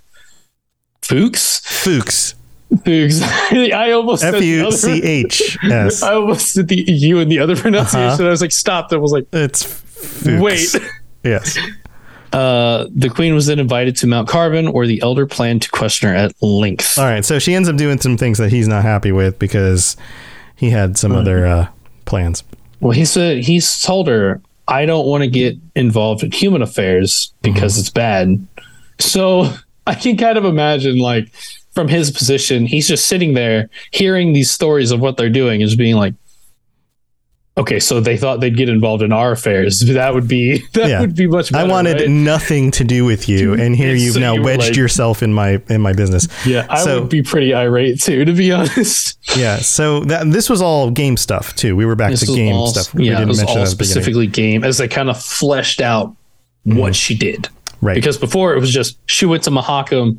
[1.01, 1.61] Fuchs.
[1.61, 2.35] Fuchs.
[2.85, 3.23] Fuchs.
[3.23, 6.03] I almost said F U C H S.
[6.03, 8.27] I almost said the U and the other pronunciation.
[8.27, 8.93] I was like, stopped.
[8.93, 10.41] I was like, It's Fuchs.
[10.41, 10.75] wait.
[11.25, 11.57] Yes.
[12.35, 16.11] Uh, the queen was then invited to Mount Carbon, where the elder planned to question
[16.11, 16.99] her at length.
[16.99, 17.25] All right.
[17.25, 19.97] So she ends up doing some things that he's not happy with because
[20.57, 21.69] he had some other uh,
[22.05, 22.45] plans.
[22.81, 27.33] Well, he said he's told her, "I don't want to get involved in human affairs
[27.41, 28.47] because it's bad."
[28.99, 29.51] So
[29.87, 31.31] I can kind of imagine, like,
[31.75, 35.69] from his position, he's just sitting there hearing these stories of what they're doing, and
[35.69, 36.15] just being like.
[37.57, 39.81] Okay, so they thought they'd get involved in our affairs.
[39.95, 41.01] That would be that Yeah.
[41.01, 41.65] would be much better.
[41.65, 42.11] I wanted right?
[42.11, 45.33] nothing to do with you, and here you've so now you wedged like- yourself in
[45.33, 46.27] my in my business.
[46.45, 49.19] Yeah, I So- would be pretty irate too, to be honest.
[49.37, 49.59] Yeah.
[49.59, 51.77] So that this was all game stuff too.
[51.77, 52.93] We were back This to game all- stuff.
[52.93, 53.93] We yeah, it didn't was mention all that at the beginning.
[53.93, 56.09] specifically game as they kind of fleshed out
[56.65, 56.93] what mm-hmm.
[56.93, 57.49] she did.
[57.81, 57.95] Right.
[57.95, 60.19] Because before it was just she went to Mahakam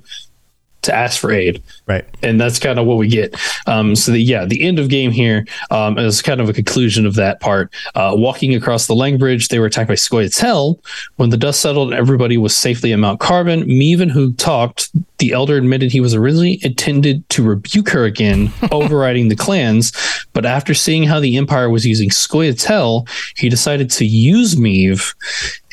[0.85, 1.61] to ask for aid.
[1.87, 2.05] Right.
[2.23, 3.35] And that's kind of what we get.
[3.67, 7.05] Um, so the, yeah, the end of game here um, is kind of a conclusion
[7.05, 7.73] of that part.
[7.93, 10.79] Uh, walking across the Lang Bridge, they were attacked by Scoia'tael.
[11.17, 15.31] When the dust settled and everybody was safely at Mount Carbon, Meven, who talked, the
[15.31, 19.91] elder admitted he was originally intended to rebuke her again, overriding the clans.
[20.33, 25.13] But after seeing how the Empire was using Scoia'tael, he decided to use Meve.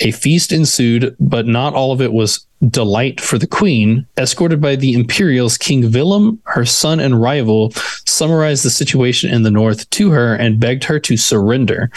[0.01, 4.07] A feast ensued, but not all of it was delight for the queen.
[4.17, 7.73] Escorted by the Imperials, King Willem, her son and rival,
[8.07, 11.91] summarized the situation in the north to her and begged her to surrender.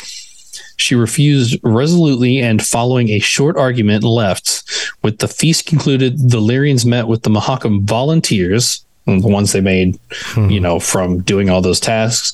[0.77, 4.63] She refused resolutely and, following a short argument, left.
[5.03, 9.95] With the feast concluded, the Lyrians met with the Mahakam volunteers, the ones they made,
[10.35, 10.57] you hmm.
[10.57, 12.33] know, from doing all those tasks,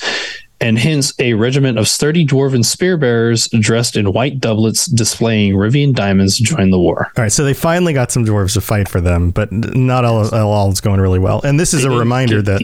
[0.62, 5.93] and hence a regiment of sturdy dwarven spear bearers dressed in white doublets displaying Rivian
[5.93, 7.12] diamonds joined the war.
[7.17, 10.34] All right, so they finally got some dwarves to fight for them, but not all,
[10.34, 11.41] all, is going really well.
[11.43, 12.62] And this is a reminder that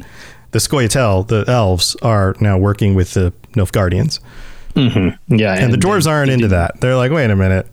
[0.52, 4.20] the Scoia'tael, the elves, are now working with the Nilfgaardians.
[4.76, 5.36] Mm-hmm.
[5.36, 6.80] Yeah, And, the dwarves they- aren't they into that.
[6.80, 7.68] They're like, wait a minute.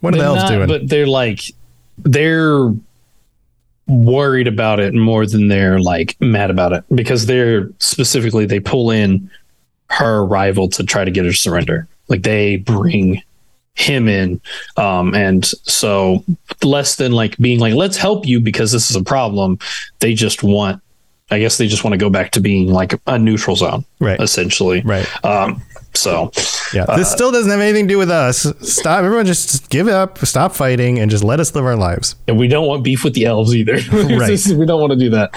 [0.00, 0.68] What are the elves not, doing?
[0.68, 1.40] But they're like
[1.98, 2.72] they're
[3.86, 8.90] worried about it more than they're like mad about it because they're specifically they pull
[8.90, 9.30] in
[9.90, 11.86] her rival to try to get her to surrender.
[12.08, 13.22] Like they bring
[13.76, 14.40] him in
[14.76, 16.24] um and so
[16.62, 19.58] less than like being like let's help you because this is a problem
[19.98, 20.80] they just want
[21.32, 24.20] i guess they just want to go back to being like a neutral zone Right.
[24.20, 25.08] essentially right.
[25.24, 25.60] um
[25.96, 26.30] so
[26.72, 26.84] Yeah.
[26.96, 28.46] This still doesn't have anything to do with us.
[28.60, 29.04] Stop.
[29.04, 32.16] Everyone just give up, stop fighting, and just let us live our lives.
[32.26, 33.78] and we don't want beef with the elves either.
[34.14, 34.38] Right.
[34.56, 35.30] we don't want to do that.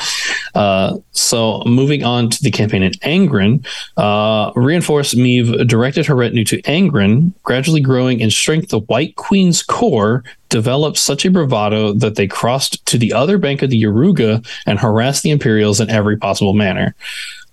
[0.55, 3.65] Uh, so moving on to the campaign in Angren,
[3.97, 8.69] uh, reinforced Meve directed her retinue to Angren, gradually growing in strength.
[8.69, 13.61] The White Queen's core developed such a bravado that they crossed to the other bank
[13.61, 16.95] of the Yaruga and harassed the Imperials in every possible manner.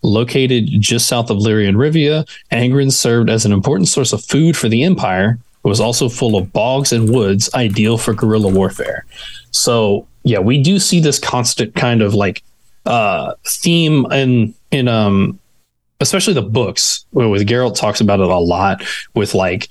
[0.05, 4.69] Located just south of Lyria Rivia, Angren served as an important source of food for
[4.69, 5.39] the Empire.
[5.65, 9.07] It was also full of bogs and woods, ideal for guerrilla warfare.
[9.51, 12.43] So yeah, we do see this constant kind of like
[12.87, 15.39] uh theme in in um
[16.01, 18.83] especially the books where with Geralt talks about it a lot
[19.15, 19.71] with like,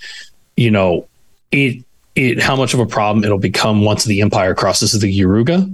[0.58, 1.08] you know,
[1.52, 1.84] it
[2.16, 5.72] it how much of a problem it'll become once the Empire crosses the Yaruga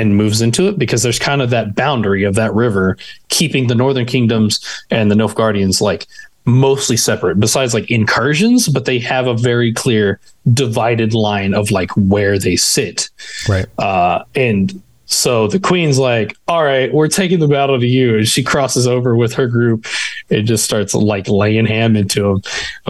[0.00, 2.96] and moves into it because there's kind of that boundary of that river
[3.28, 4.60] keeping the northern kingdoms
[4.90, 6.06] and the Nilfgaardians like
[6.46, 10.18] mostly separate besides like incursions but they have a very clear
[10.54, 13.10] divided line of like where they sit
[13.48, 13.66] Right.
[13.78, 18.26] uh and so the queen's like all right we're taking the battle to you and
[18.28, 19.86] she crosses over with her group
[20.30, 22.42] and just starts like laying ham into them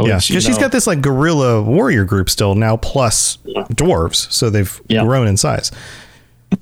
[0.07, 0.21] yeah.
[0.27, 3.37] Because she's got this like guerrilla warrior group still now, plus
[3.73, 4.31] dwarves.
[4.33, 5.03] So they've Yeah.
[5.05, 5.73] grown in size.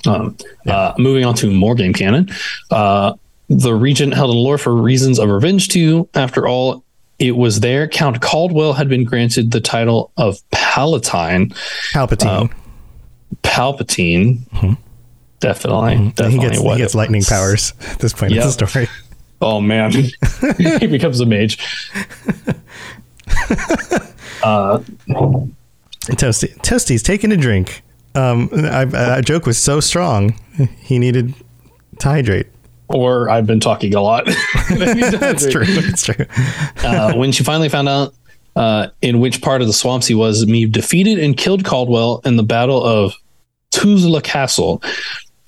[0.06, 2.28] Um, uh, moving on to more game canon.
[2.70, 3.14] Uh,
[3.48, 6.08] the regent held in lore for reasons of revenge too.
[6.14, 6.84] After all,
[7.18, 11.50] it was there Count Caldwell had been granted the title of Palatine,
[11.92, 12.52] Palpatine.
[13.42, 14.76] Palpatine.
[15.40, 16.40] Definitely, and definitely.
[16.44, 17.28] he gets, what he gets lightning was.
[17.28, 18.40] powers at this point Yep.
[18.42, 18.88] in the story.
[19.40, 19.92] Oh man,
[20.58, 21.58] he becomes a mage.
[26.16, 27.82] Toasty, Toasty's taking a drink.
[28.18, 30.38] Um, I, I, joke was so strong,
[30.80, 31.34] he needed
[32.00, 32.46] to hydrate.
[32.88, 34.26] Or I've been talking a lot.
[34.70, 35.66] That's true.
[35.66, 36.24] That's true.
[36.82, 38.14] uh, when she finally found out
[38.56, 42.36] uh, in which part of the swamps he was, Meve defeated and killed Caldwell in
[42.36, 43.14] the Battle of
[43.70, 44.82] Tuzla Castle.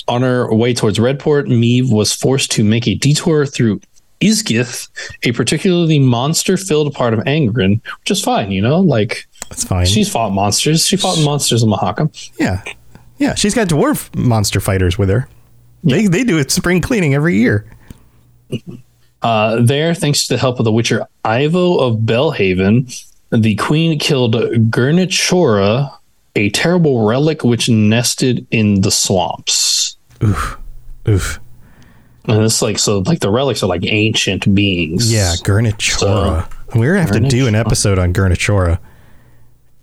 [0.06, 3.80] On her way towards Redport, Meve was forced to make a detour through
[4.20, 4.88] Ysgith,
[5.22, 8.80] a particularly monster-filled part of Angren, which is fine, you know.
[8.80, 9.84] Like That's fine.
[9.84, 10.86] she's fought monsters.
[10.86, 12.11] She fought monsters in Mahakam.
[12.38, 12.62] yeah,
[13.18, 13.34] yeah.
[13.34, 15.28] She's got dwarf monster fighters with her.
[15.84, 17.66] They they do it spring cleaning every year.
[19.22, 24.34] Uh, there, thanks to the help of the Witcher Ivo of Bellhaven, the queen killed
[24.34, 25.94] Gernichora,
[26.36, 29.96] a terrible relic which nested in the swamps.
[30.22, 30.59] Oof.
[31.09, 31.40] Oof.
[32.26, 35.12] And it's like so, like the relics are like ancient beings.
[35.12, 36.51] Yeah, Gernichora.
[36.74, 38.78] We're gonna have to do an episode on Gernichora.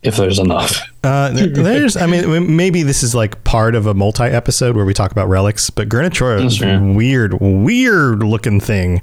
[0.04, 0.80] If there's enough.
[1.04, 5.12] Uh, there's, I mean, maybe this is like part of a multi-episode where we talk
[5.12, 9.02] about relics, but Gernichora is a weird, weird looking thing,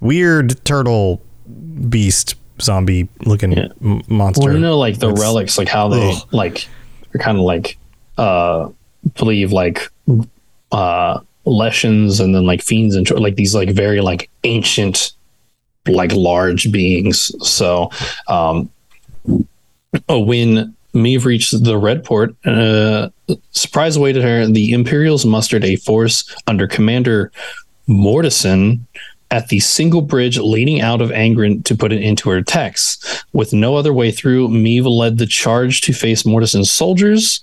[0.00, 1.20] weird turtle
[1.88, 3.68] beast zombie looking Yeah.
[3.82, 4.46] m- monster.
[4.46, 6.28] Well, you know, like the It's- relics, like how they Ugh.
[6.32, 6.68] like
[7.14, 7.78] are kind of like
[8.16, 8.68] uh
[9.16, 9.90] believe like
[10.72, 15.12] uh leshens and then like fiends and like these like very like ancient
[15.86, 17.30] like large beings.
[17.46, 17.90] So
[18.28, 18.70] um
[20.10, 23.10] when Meve reached the Red Port, uh,
[23.50, 24.46] surprise awaited her.
[24.46, 27.30] The Imperials mustered a force under Commander
[27.86, 28.86] Mortison
[29.30, 33.24] at the single bridge leading out of Angren to put it into her attacks.
[33.32, 37.40] With no other way through, Meve led the charge to face Mortison's soldiers.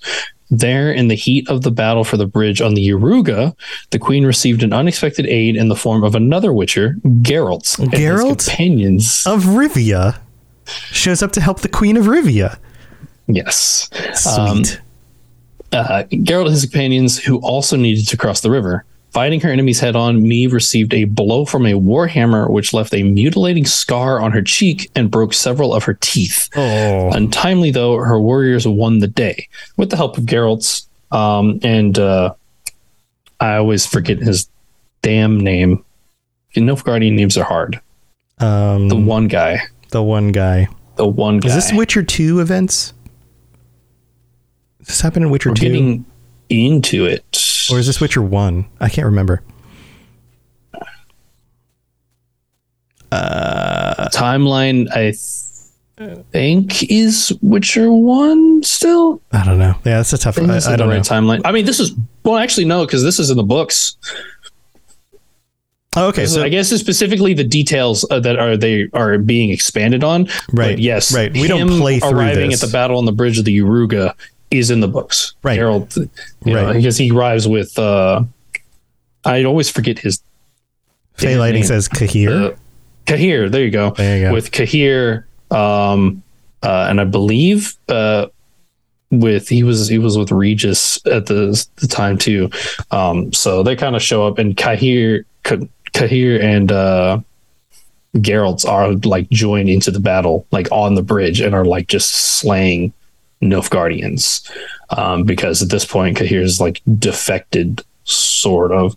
[0.48, 3.56] There, in the heat of the battle for the bridge on the Yaruga,
[3.90, 7.78] the queen received an unexpected aid in the form of another Witcher, Geralt.
[7.80, 9.24] and his companions.
[9.26, 10.20] of Rivia
[10.66, 12.58] shows up to help the Queen of Rivia.
[13.26, 13.88] Yes.
[14.14, 14.80] Sweet.
[15.72, 18.84] uh, Geralt and his companions, who also needed to cross the river.
[19.12, 23.02] Fighting her enemies head on, Meve received a blow from a warhammer, which left a
[23.02, 26.50] mutilating scar on her cheek and broke several of her teeth.
[26.54, 29.48] oh, Untimely, though, her warriors won the day
[29.78, 30.86] with the help of Geralt's.
[31.12, 32.34] Um, and uh,
[33.40, 34.48] I always forget his
[35.02, 35.82] damn name.
[36.52, 37.80] You know, Guardian names are hard.
[38.38, 39.60] um, The one guy.
[39.90, 40.68] The one guy.
[40.96, 41.48] The one guy.
[41.48, 42.92] Is this Witcher Two events?
[44.78, 46.04] Does this happen in Witcher We're Two, getting
[46.48, 47.24] into it.
[47.70, 48.66] or is this Witcher One?
[48.80, 49.42] I can't remember.
[53.12, 59.22] Uh, timeline I th- think is Witcher one still.
[59.32, 59.74] I don't know.
[59.84, 60.36] Yeah, that's a tough.
[60.38, 60.90] I, think I don't the know.
[60.90, 61.40] right timeline.
[61.44, 61.92] I mean, this is
[62.24, 63.96] well, actually no, because this is in the books.
[65.96, 69.50] Oh, okay, so I guess it's specifically the details uh, that are they are being
[69.50, 70.26] expanded on.
[70.52, 71.32] Right, But yes, right.
[71.32, 72.62] We don't play through arriving this.
[72.62, 74.12] at the battle on the bridge of the Yaruga
[74.50, 75.34] is in the books.
[75.42, 75.58] Right.
[75.58, 75.96] Geralt,
[76.44, 76.74] you know, Right.
[76.74, 77.78] because he arrives with.
[77.78, 78.22] uh
[79.24, 80.22] I always forget his
[81.14, 81.66] Fey Lighting name.
[81.68, 82.30] says Cahir.
[82.52, 82.56] Uh,
[83.06, 83.90] Cahir, there you go.
[83.90, 84.32] There you go.
[84.32, 86.22] With Cahir, um,
[86.62, 88.26] uh, and I believe uh,
[89.10, 92.50] with he was he was with Regis at the the time too.
[92.90, 95.56] Um, so they kind of show up, and Cahir, Ka-
[95.96, 97.20] Cahir, and uh,
[98.16, 102.10] Geralt are like joined into the battle, like on the bridge, and are like just
[102.10, 102.92] slaying
[103.42, 104.50] Nilfgaardians.
[104.90, 108.94] Um, because at this point, Cahir's like defected, sort of.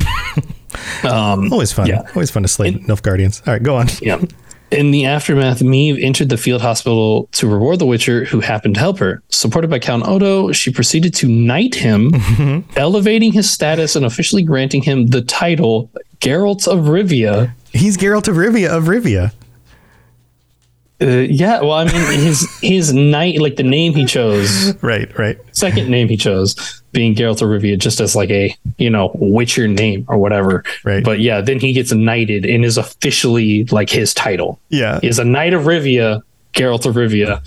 [1.04, 1.86] um, Always fun.
[1.86, 2.02] yeah.
[2.14, 3.46] Always fun to slay Nilfgaardians.
[3.46, 3.86] All right, go on.
[4.00, 4.20] yeah.
[4.72, 8.80] In the aftermath, Meve entered the field hospital to reward the Witcher who happened to
[8.80, 9.22] help her.
[9.28, 12.78] Supported by Count Odo, she proceeded to knight him, mm-hmm.
[12.78, 17.52] elevating his status and officially granting him the title Geralt of Rivia.
[17.72, 19.32] He's Geralt of Rivia of Rivia.
[21.02, 25.36] Uh, yeah, well, I mean, his his knight, like the name he chose, Right, right.
[25.50, 26.54] second name he chose,
[26.92, 30.62] being Geralt of Rivia, just as like a you know Witcher name or whatever.
[30.84, 31.02] Right.
[31.04, 34.60] But yeah, then he gets knighted and is officially like his title.
[34.68, 36.22] Yeah, is a knight of Rivia,
[36.52, 37.40] Geralt of Rivia.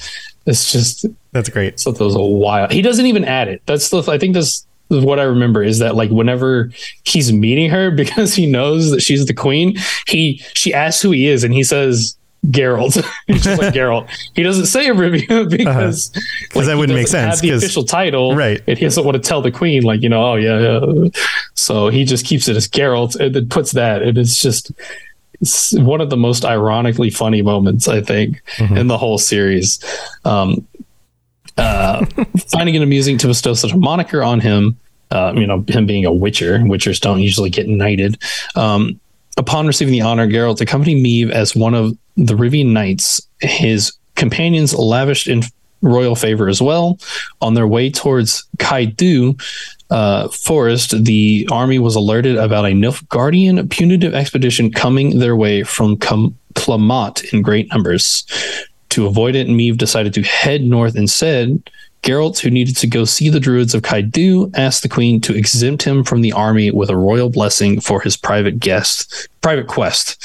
[0.46, 1.80] It's just that's great.
[1.80, 2.68] so that was a while.
[2.70, 3.62] He doesn't even add it.
[3.66, 6.70] That's the I think that's what I remember is that like whenever
[7.04, 9.78] he's meeting her because he knows that she's the queen,
[10.08, 12.16] he she asks who he is and he says
[12.52, 13.06] Geralt.
[13.28, 14.10] He's just like Geralt.
[14.36, 16.12] He doesn't say Rivia because
[16.56, 18.62] like, that wouldn't make sense, Have the official title, Right.
[18.68, 21.10] And he doesn't want to tell the queen, like you know, oh yeah, yeah.
[21.54, 24.72] So he just keeps it as Geralt and then puts that, and it's just
[25.42, 29.84] it's one of the most ironically funny moments I think in the whole series.
[30.24, 30.68] Um,
[31.58, 32.06] uh,
[32.48, 34.78] finding it amusing to bestow such a moniker on him,
[35.12, 36.60] uh, you know, him being a Witcher.
[36.60, 38.18] Witchers don't usually get knighted.
[38.56, 39.00] Um,
[39.38, 43.22] upon receiving the honor, Geralt accompanied Meve as one of the Rivian knights.
[43.42, 45.44] His companions lavished in
[45.82, 46.98] royal favor as well.
[47.42, 49.40] On their way towards Caed Dhu
[49.90, 55.98] uh, forest, the army was alerted about a Nilfgaardian punitive expedition coming their way from
[55.98, 58.26] Klamat in great numbers.
[58.90, 61.70] to avoid it, Meave decided to head north instead.
[62.06, 65.36] Geralt, who needed to go see the druids of Caed Dhu, asked the queen to
[65.36, 70.24] exempt him from the army with a royal blessing for his private guest, private quest.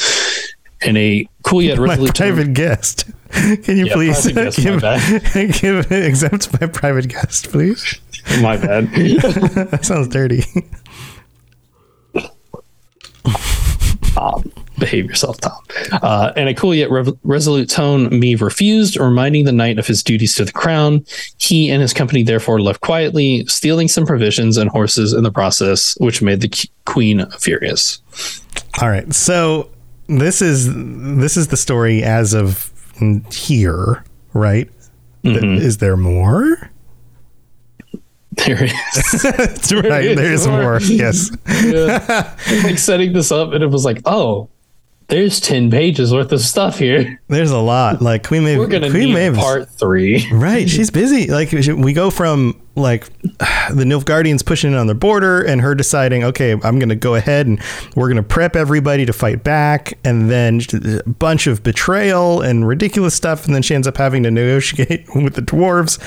[0.82, 3.04] In a cool yet My resolute tone- private guest.
[3.30, 5.22] Can you Yeah, please guest, give, bad.
[5.60, 7.98] give exempt my private guest, please?
[8.42, 8.90] my bad.
[8.92, 10.42] That sounds dirty.
[14.14, 15.58] Tom, um, behave yourself, Tom.
[16.02, 20.02] Uh, in a cool yet rev- resolute tone, Meve refused, reminding the knight of his
[20.02, 21.04] duties to the crown.
[21.38, 25.96] He and his company therefore left quietly, stealing some provisions and horses in the process,
[26.00, 28.00] which made the queen furious.
[28.80, 29.12] All right.
[29.14, 29.70] So
[30.08, 30.68] this is
[31.16, 32.72] this is the story as of
[33.32, 34.68] here, right?
[35.24, 35.62] Mm-hmm.
[35.62, 36.70] Is there more?
[38.46, 39.22] There is.
[39.22, 40.16] That's right.
[40.16, 40.80] There's more.
[40.80, 41.30] Yes.
[42.64, 44.48] like setting this up, and it was like, oh,
[45.10, 47.20] there's 10 pages worth of stuff here.
[47.28, 48.00] There's a lot.
[48.00, 48.58] Like Queen Meve.
[48.58, 50.26] We're to Queen need Meve's- part three.
[50.32, 51.26] Right, she's busy.
[51.26, 56.24] Like we go from like the Nilfgaardians pushing in on their border, and her deciding,
[56.24, 57.60] okay, I'm going to go ahead and
[57.96, 62.66] we're going to prep everybody to fight back, and then a bunch of betrayal and
[62.66, 65.98] ridiculous stuff, and then she ends up having to negotiate with the dwarves,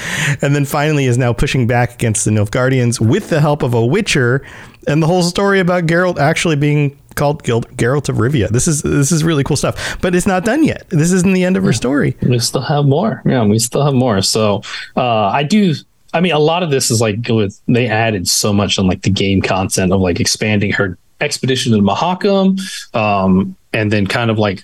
[0.42, 3.86] and then finally is now pushing back against the Nilfgaardians with the help of a
[3.86, 4.46] Witcher,
[4.88, 8.50] and the whole story about Geralt actually being called Gil- Geralt of Rivia.
[8.50, 10.86] This is this is really cool stuff, but it's not done yet.
[10.90, 12.16] This isn't the end of her story.
[12.22, 13.22] we still have more.
[13.26, 14.22] Yeah, we still have more.
[14.22, 14.62] So
[14.96, 15.74] uh, I do.
[16.14, 19.02] I mean, a lot of this is like with they added so much on like
[19.02, 22.60] the game content of like expanding her expedition to Mahakam,
[22.96, 24.64] um, and then kind of like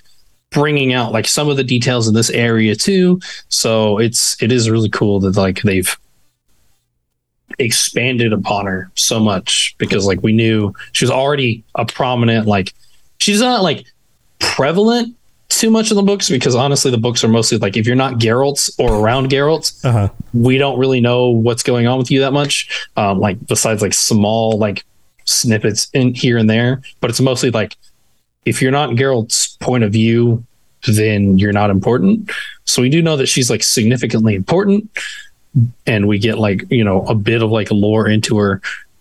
[0.50, 3.20] bringing out like some of the details in this area too.
[3.48, 5.96] So it's it is really cool that like they've
[7.58, 12.72] expanded upon her so much because like we knew she was already a prominent like
[13.18, 13.84] she's not like
[14.38, 15.16] prevalent
[15.48, 18.14] too much in the books because honestly the books are mostly like if you're not
[18.14, 20.08] Geralt or around Geralt, Uh huh.
[20.32, 22.86] we don't really know what's going on with you that much.
[22.96, 24.84] Um, like besides like small like
[25.24, 27.76] snippets in here and there, but it's mostly like
[28.44, 30.44] if you're not Geralt's point of view,
[30.86, 32.30] then you're not important.
[32.64, 34.88] So we do know that she's like significantly important,
[35.86, 38.60] and we get like you know a bit of like lore into her,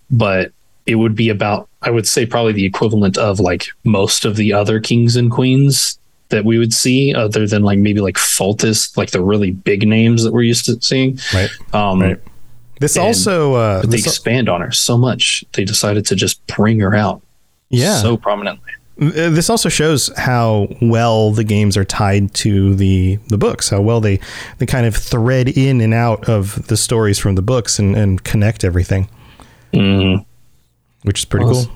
[0.10, 0.52] but
[0.86, 4.54] it would be about I would say probably the equivalent of like most of the
[4.54, 9.12] other kings and queens that we would see, other than like maybe like Foltest, like
[9.12, 11.20] the really big names that we're used to seeing.
[11.34, 11.50] Right.
[11.74, 12.20] Um, Right.
[12.80, 16.46] This also, uh, but they this, expand on her so much they decided to just
[16.48, 17.22] bring her out
[17.70, 18.72] yeah, so prominently
[19.02, 23.70] Uh, this also shows how well the games are tied to the the books.
[23.70, 24.20] How well they
[24.58, 28.24] they kind of thread in and out of the stories from the books and and
[28.24, 29.10] connect everything,
[29.74, 30.22] mm-hmm.
[31.04, 31.74] which is pretty Well, cool.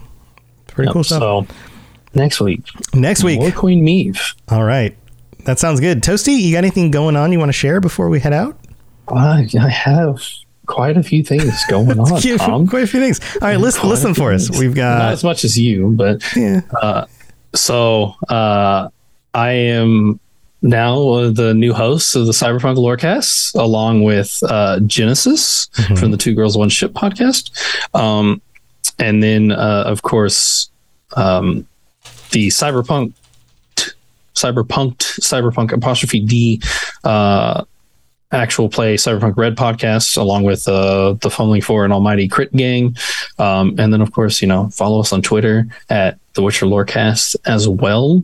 [0.67, 1.19] Pretty Yep, cool stuff.
[1.21, 1.47] so
[2.15, 2.61] next week
[2.93, 4.95] Next week, more queen Meve all right,
[5.45, 6.01] that sounds good.
[6.03, 8.57] Toasty, you got anything going on you want to share before we head out?
[9.07, 10.21] I, I have
[10.65, 12.67] quite a few things going on Tom.
[12.67, 13.19] Quite a few things.
[13.35, 14.47] All right, listen, Quite listen for us.
[14.47, 14.59] things.
[14.59, 17.05] We've got not as much as you but yeah.
[17.55, 18.89] so uh
[19.33, 20.19] i am
[20.61, 26.17] now uh, the new host of the cyberpunk lorecast along with uh genesis from the
[26.17, 27.51] two girls one ship podcast
[27.93, 28.41] um
[28.99, 30.69] and then uh of course
[31.15, 31.67] um
[32.31, 33.13] the cyberpunk
[34.35, 36.61] cyberpunk cyberpunk apostrophe d
[37.03, 37.63] uh
[38.33, 42.95] actual play cyberpunk red podcast along with uh the fumbling for an almighty crit gang.
[43.39, 47.35] Um and then of course you know follow us on twitter at the witcher lorecast
[47.45, 48.21] as well.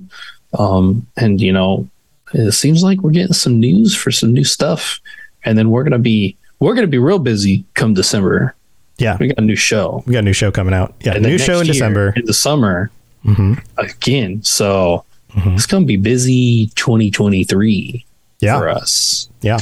[0.58, 1.88] Um and you know
[2.34, 5.00] it seems like we're getting some news for some new stuff.
[5.46, 8.56] And then we're gonna be we're gonna be real busy come december.
[8.98, 10.04] Yeah, we got a new show.
[10.06, 10.94] We got a new show coming out.
[11.02, 12.14] Yeah, and new show in December.
[12.18, 12.92] in the summer
[13.24, 14.44] hmm again.
[14.44, 15.06] So
[15.36, 15.54] Mhm.
[15.56, 18.04] it's gonna be busy 2023
[18.40, 19.60] Yeah, for us Yeah,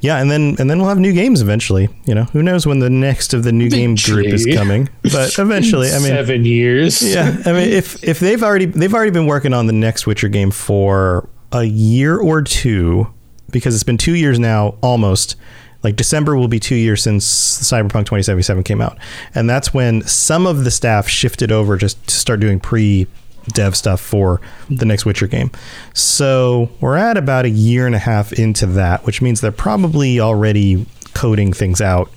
[0.00, 1.88] yeah, and then and then we'll have new games eventually.
[2.04, 4.88] You know, who knows when the next of the new game group is coming?
[5.02, 9.12] But eventually, I mean, seven years yeah, I mean, if if they've already they've already
[9.12, 13.06] been working on the next Witcher game for a year or two,
[13.50, 15.36] because it's been two years now, almost.
[15.84, 18.98] Like December will be two years since Cyberpunk 2077 came out,
[19.32, 23.06] and that's when some of the staff shifted over just to start doing pre
[23.48, 25.50] dev stuff for the next Witcher game.
[25.94, 30.20] So we're at about a year and a half into that, which means they're probably
[30.20, 32.10] already coding things out.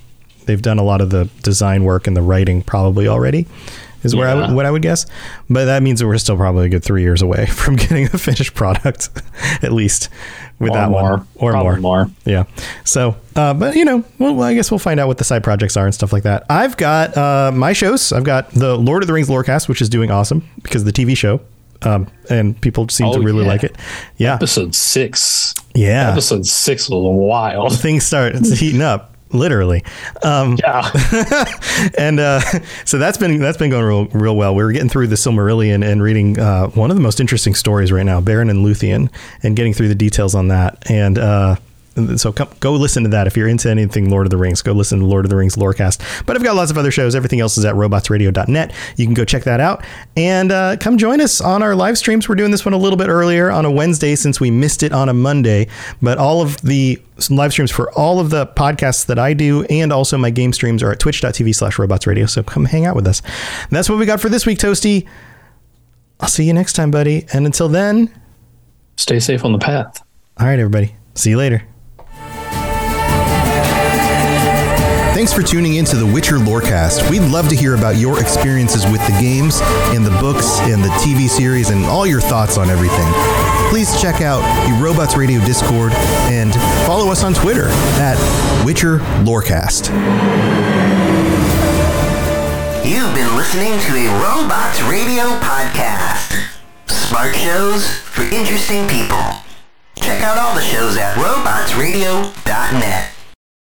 [0.45, 3.45] They've done a lot of the design work and the writing probably already,
[4.03, 5.05] is where I would, what I would guess.
[5.49, 8.17] But that means that we're still probably a good three years away from getting a
[8.17, 9.09] finished product,
[9.61, 10.09] at least
[10.59, 12.05] with or that more one or Probably more.
[12.05, 12.43] more Yeah.
[12.83, 15.75] So, uh, but you know, well, I guess we'll find out what the side projects
[15.77, 16.43] are and stuff like that.
[16.49, 18.11] I've got uh, my shows.
[18.11, 21.17] I've got the Lord of the Rings Lorecast, which is doing awesome because the TV
[21.17, 21.41] show,
[21.81, 23.51] um, and people seem Oh, to really yeah.
[23.51, 23.75] like it.
[24.17, 24.35] Yeah.
[24.35, 26.11] episode six Yeah.
[26.11, 27.79] Episode six was wild.
[27.79, 29.83] Things start heating up, literally.
[30.23, 30.89] Um, Yeah.
[31.97, 32.41] and uh,
[32.85, 34.55] so that's been that's been going real real well.
[34.55, 37.91] We were getting through the Silmarillion and reading uh, one of the most interesting stories
[37.91, 39.09] right now, Beren and Luthien,
[39.43, 40.77] and getting through the details on that.
[40.89, 41.55] And uh,
[42.15, 44.61] so come, go listen to that if you're into anything Lord of the Rings.
[44.61, 46.25] Go listen to Lord of the Rings Lorecast.
[46.25, 47.15] But I've got lots of other shows.
[47.15, 48.73] Everything else is at robotsradio.net.
[48.95, 49.83] You can go check that out
[50.15, 52.29] and uh, come join us on our live streams.
[52.29, 54.93] We're doing this one a little bit earlier on a Wednesday since we missed it
[54.93, 55.67] on a Monday.
[56.01, 59.91] But all of the live streams for all of the podcasts that I do and
[59.91, 62.29] also my game streams are at twitch.tv slash robotsradio.
[62.29, 63.21] So come hang out with us.
[63.63, 65.07] And that's what we got for this week, Toasty.
[66.19, 67.25] I'll see you next time, buddy.
[67.33, 68.13] And until then,
[68.97, 70.01] Stay safe on the path.
[70.39, 70.95] all right, everybody.
[71.15, 71.63] See you later.
[75.21, 77.07] Thanks for tuning in to the Witcher Lorecast.
[77.07, 79.59] We'd love to hear about your experiences with the games
[79.93, 83.05] and the books and the TV series and all your thoughts on everything.
[83.69, 85.91] Please check out the Robots Radio Discord
[86.33, 86.51] and
[86.87, 87.67] follow us on Twitter
[88.01, 88.17] at
[88.65, 89.89] Witcher Lorecast.
[92.83, 96.49] You've been listening to a Robots Radio podcast.
[96.87, 99.21] Smart shows for interesting people.
[99.97, 103.20] Check out all the shows at robotsradio.net.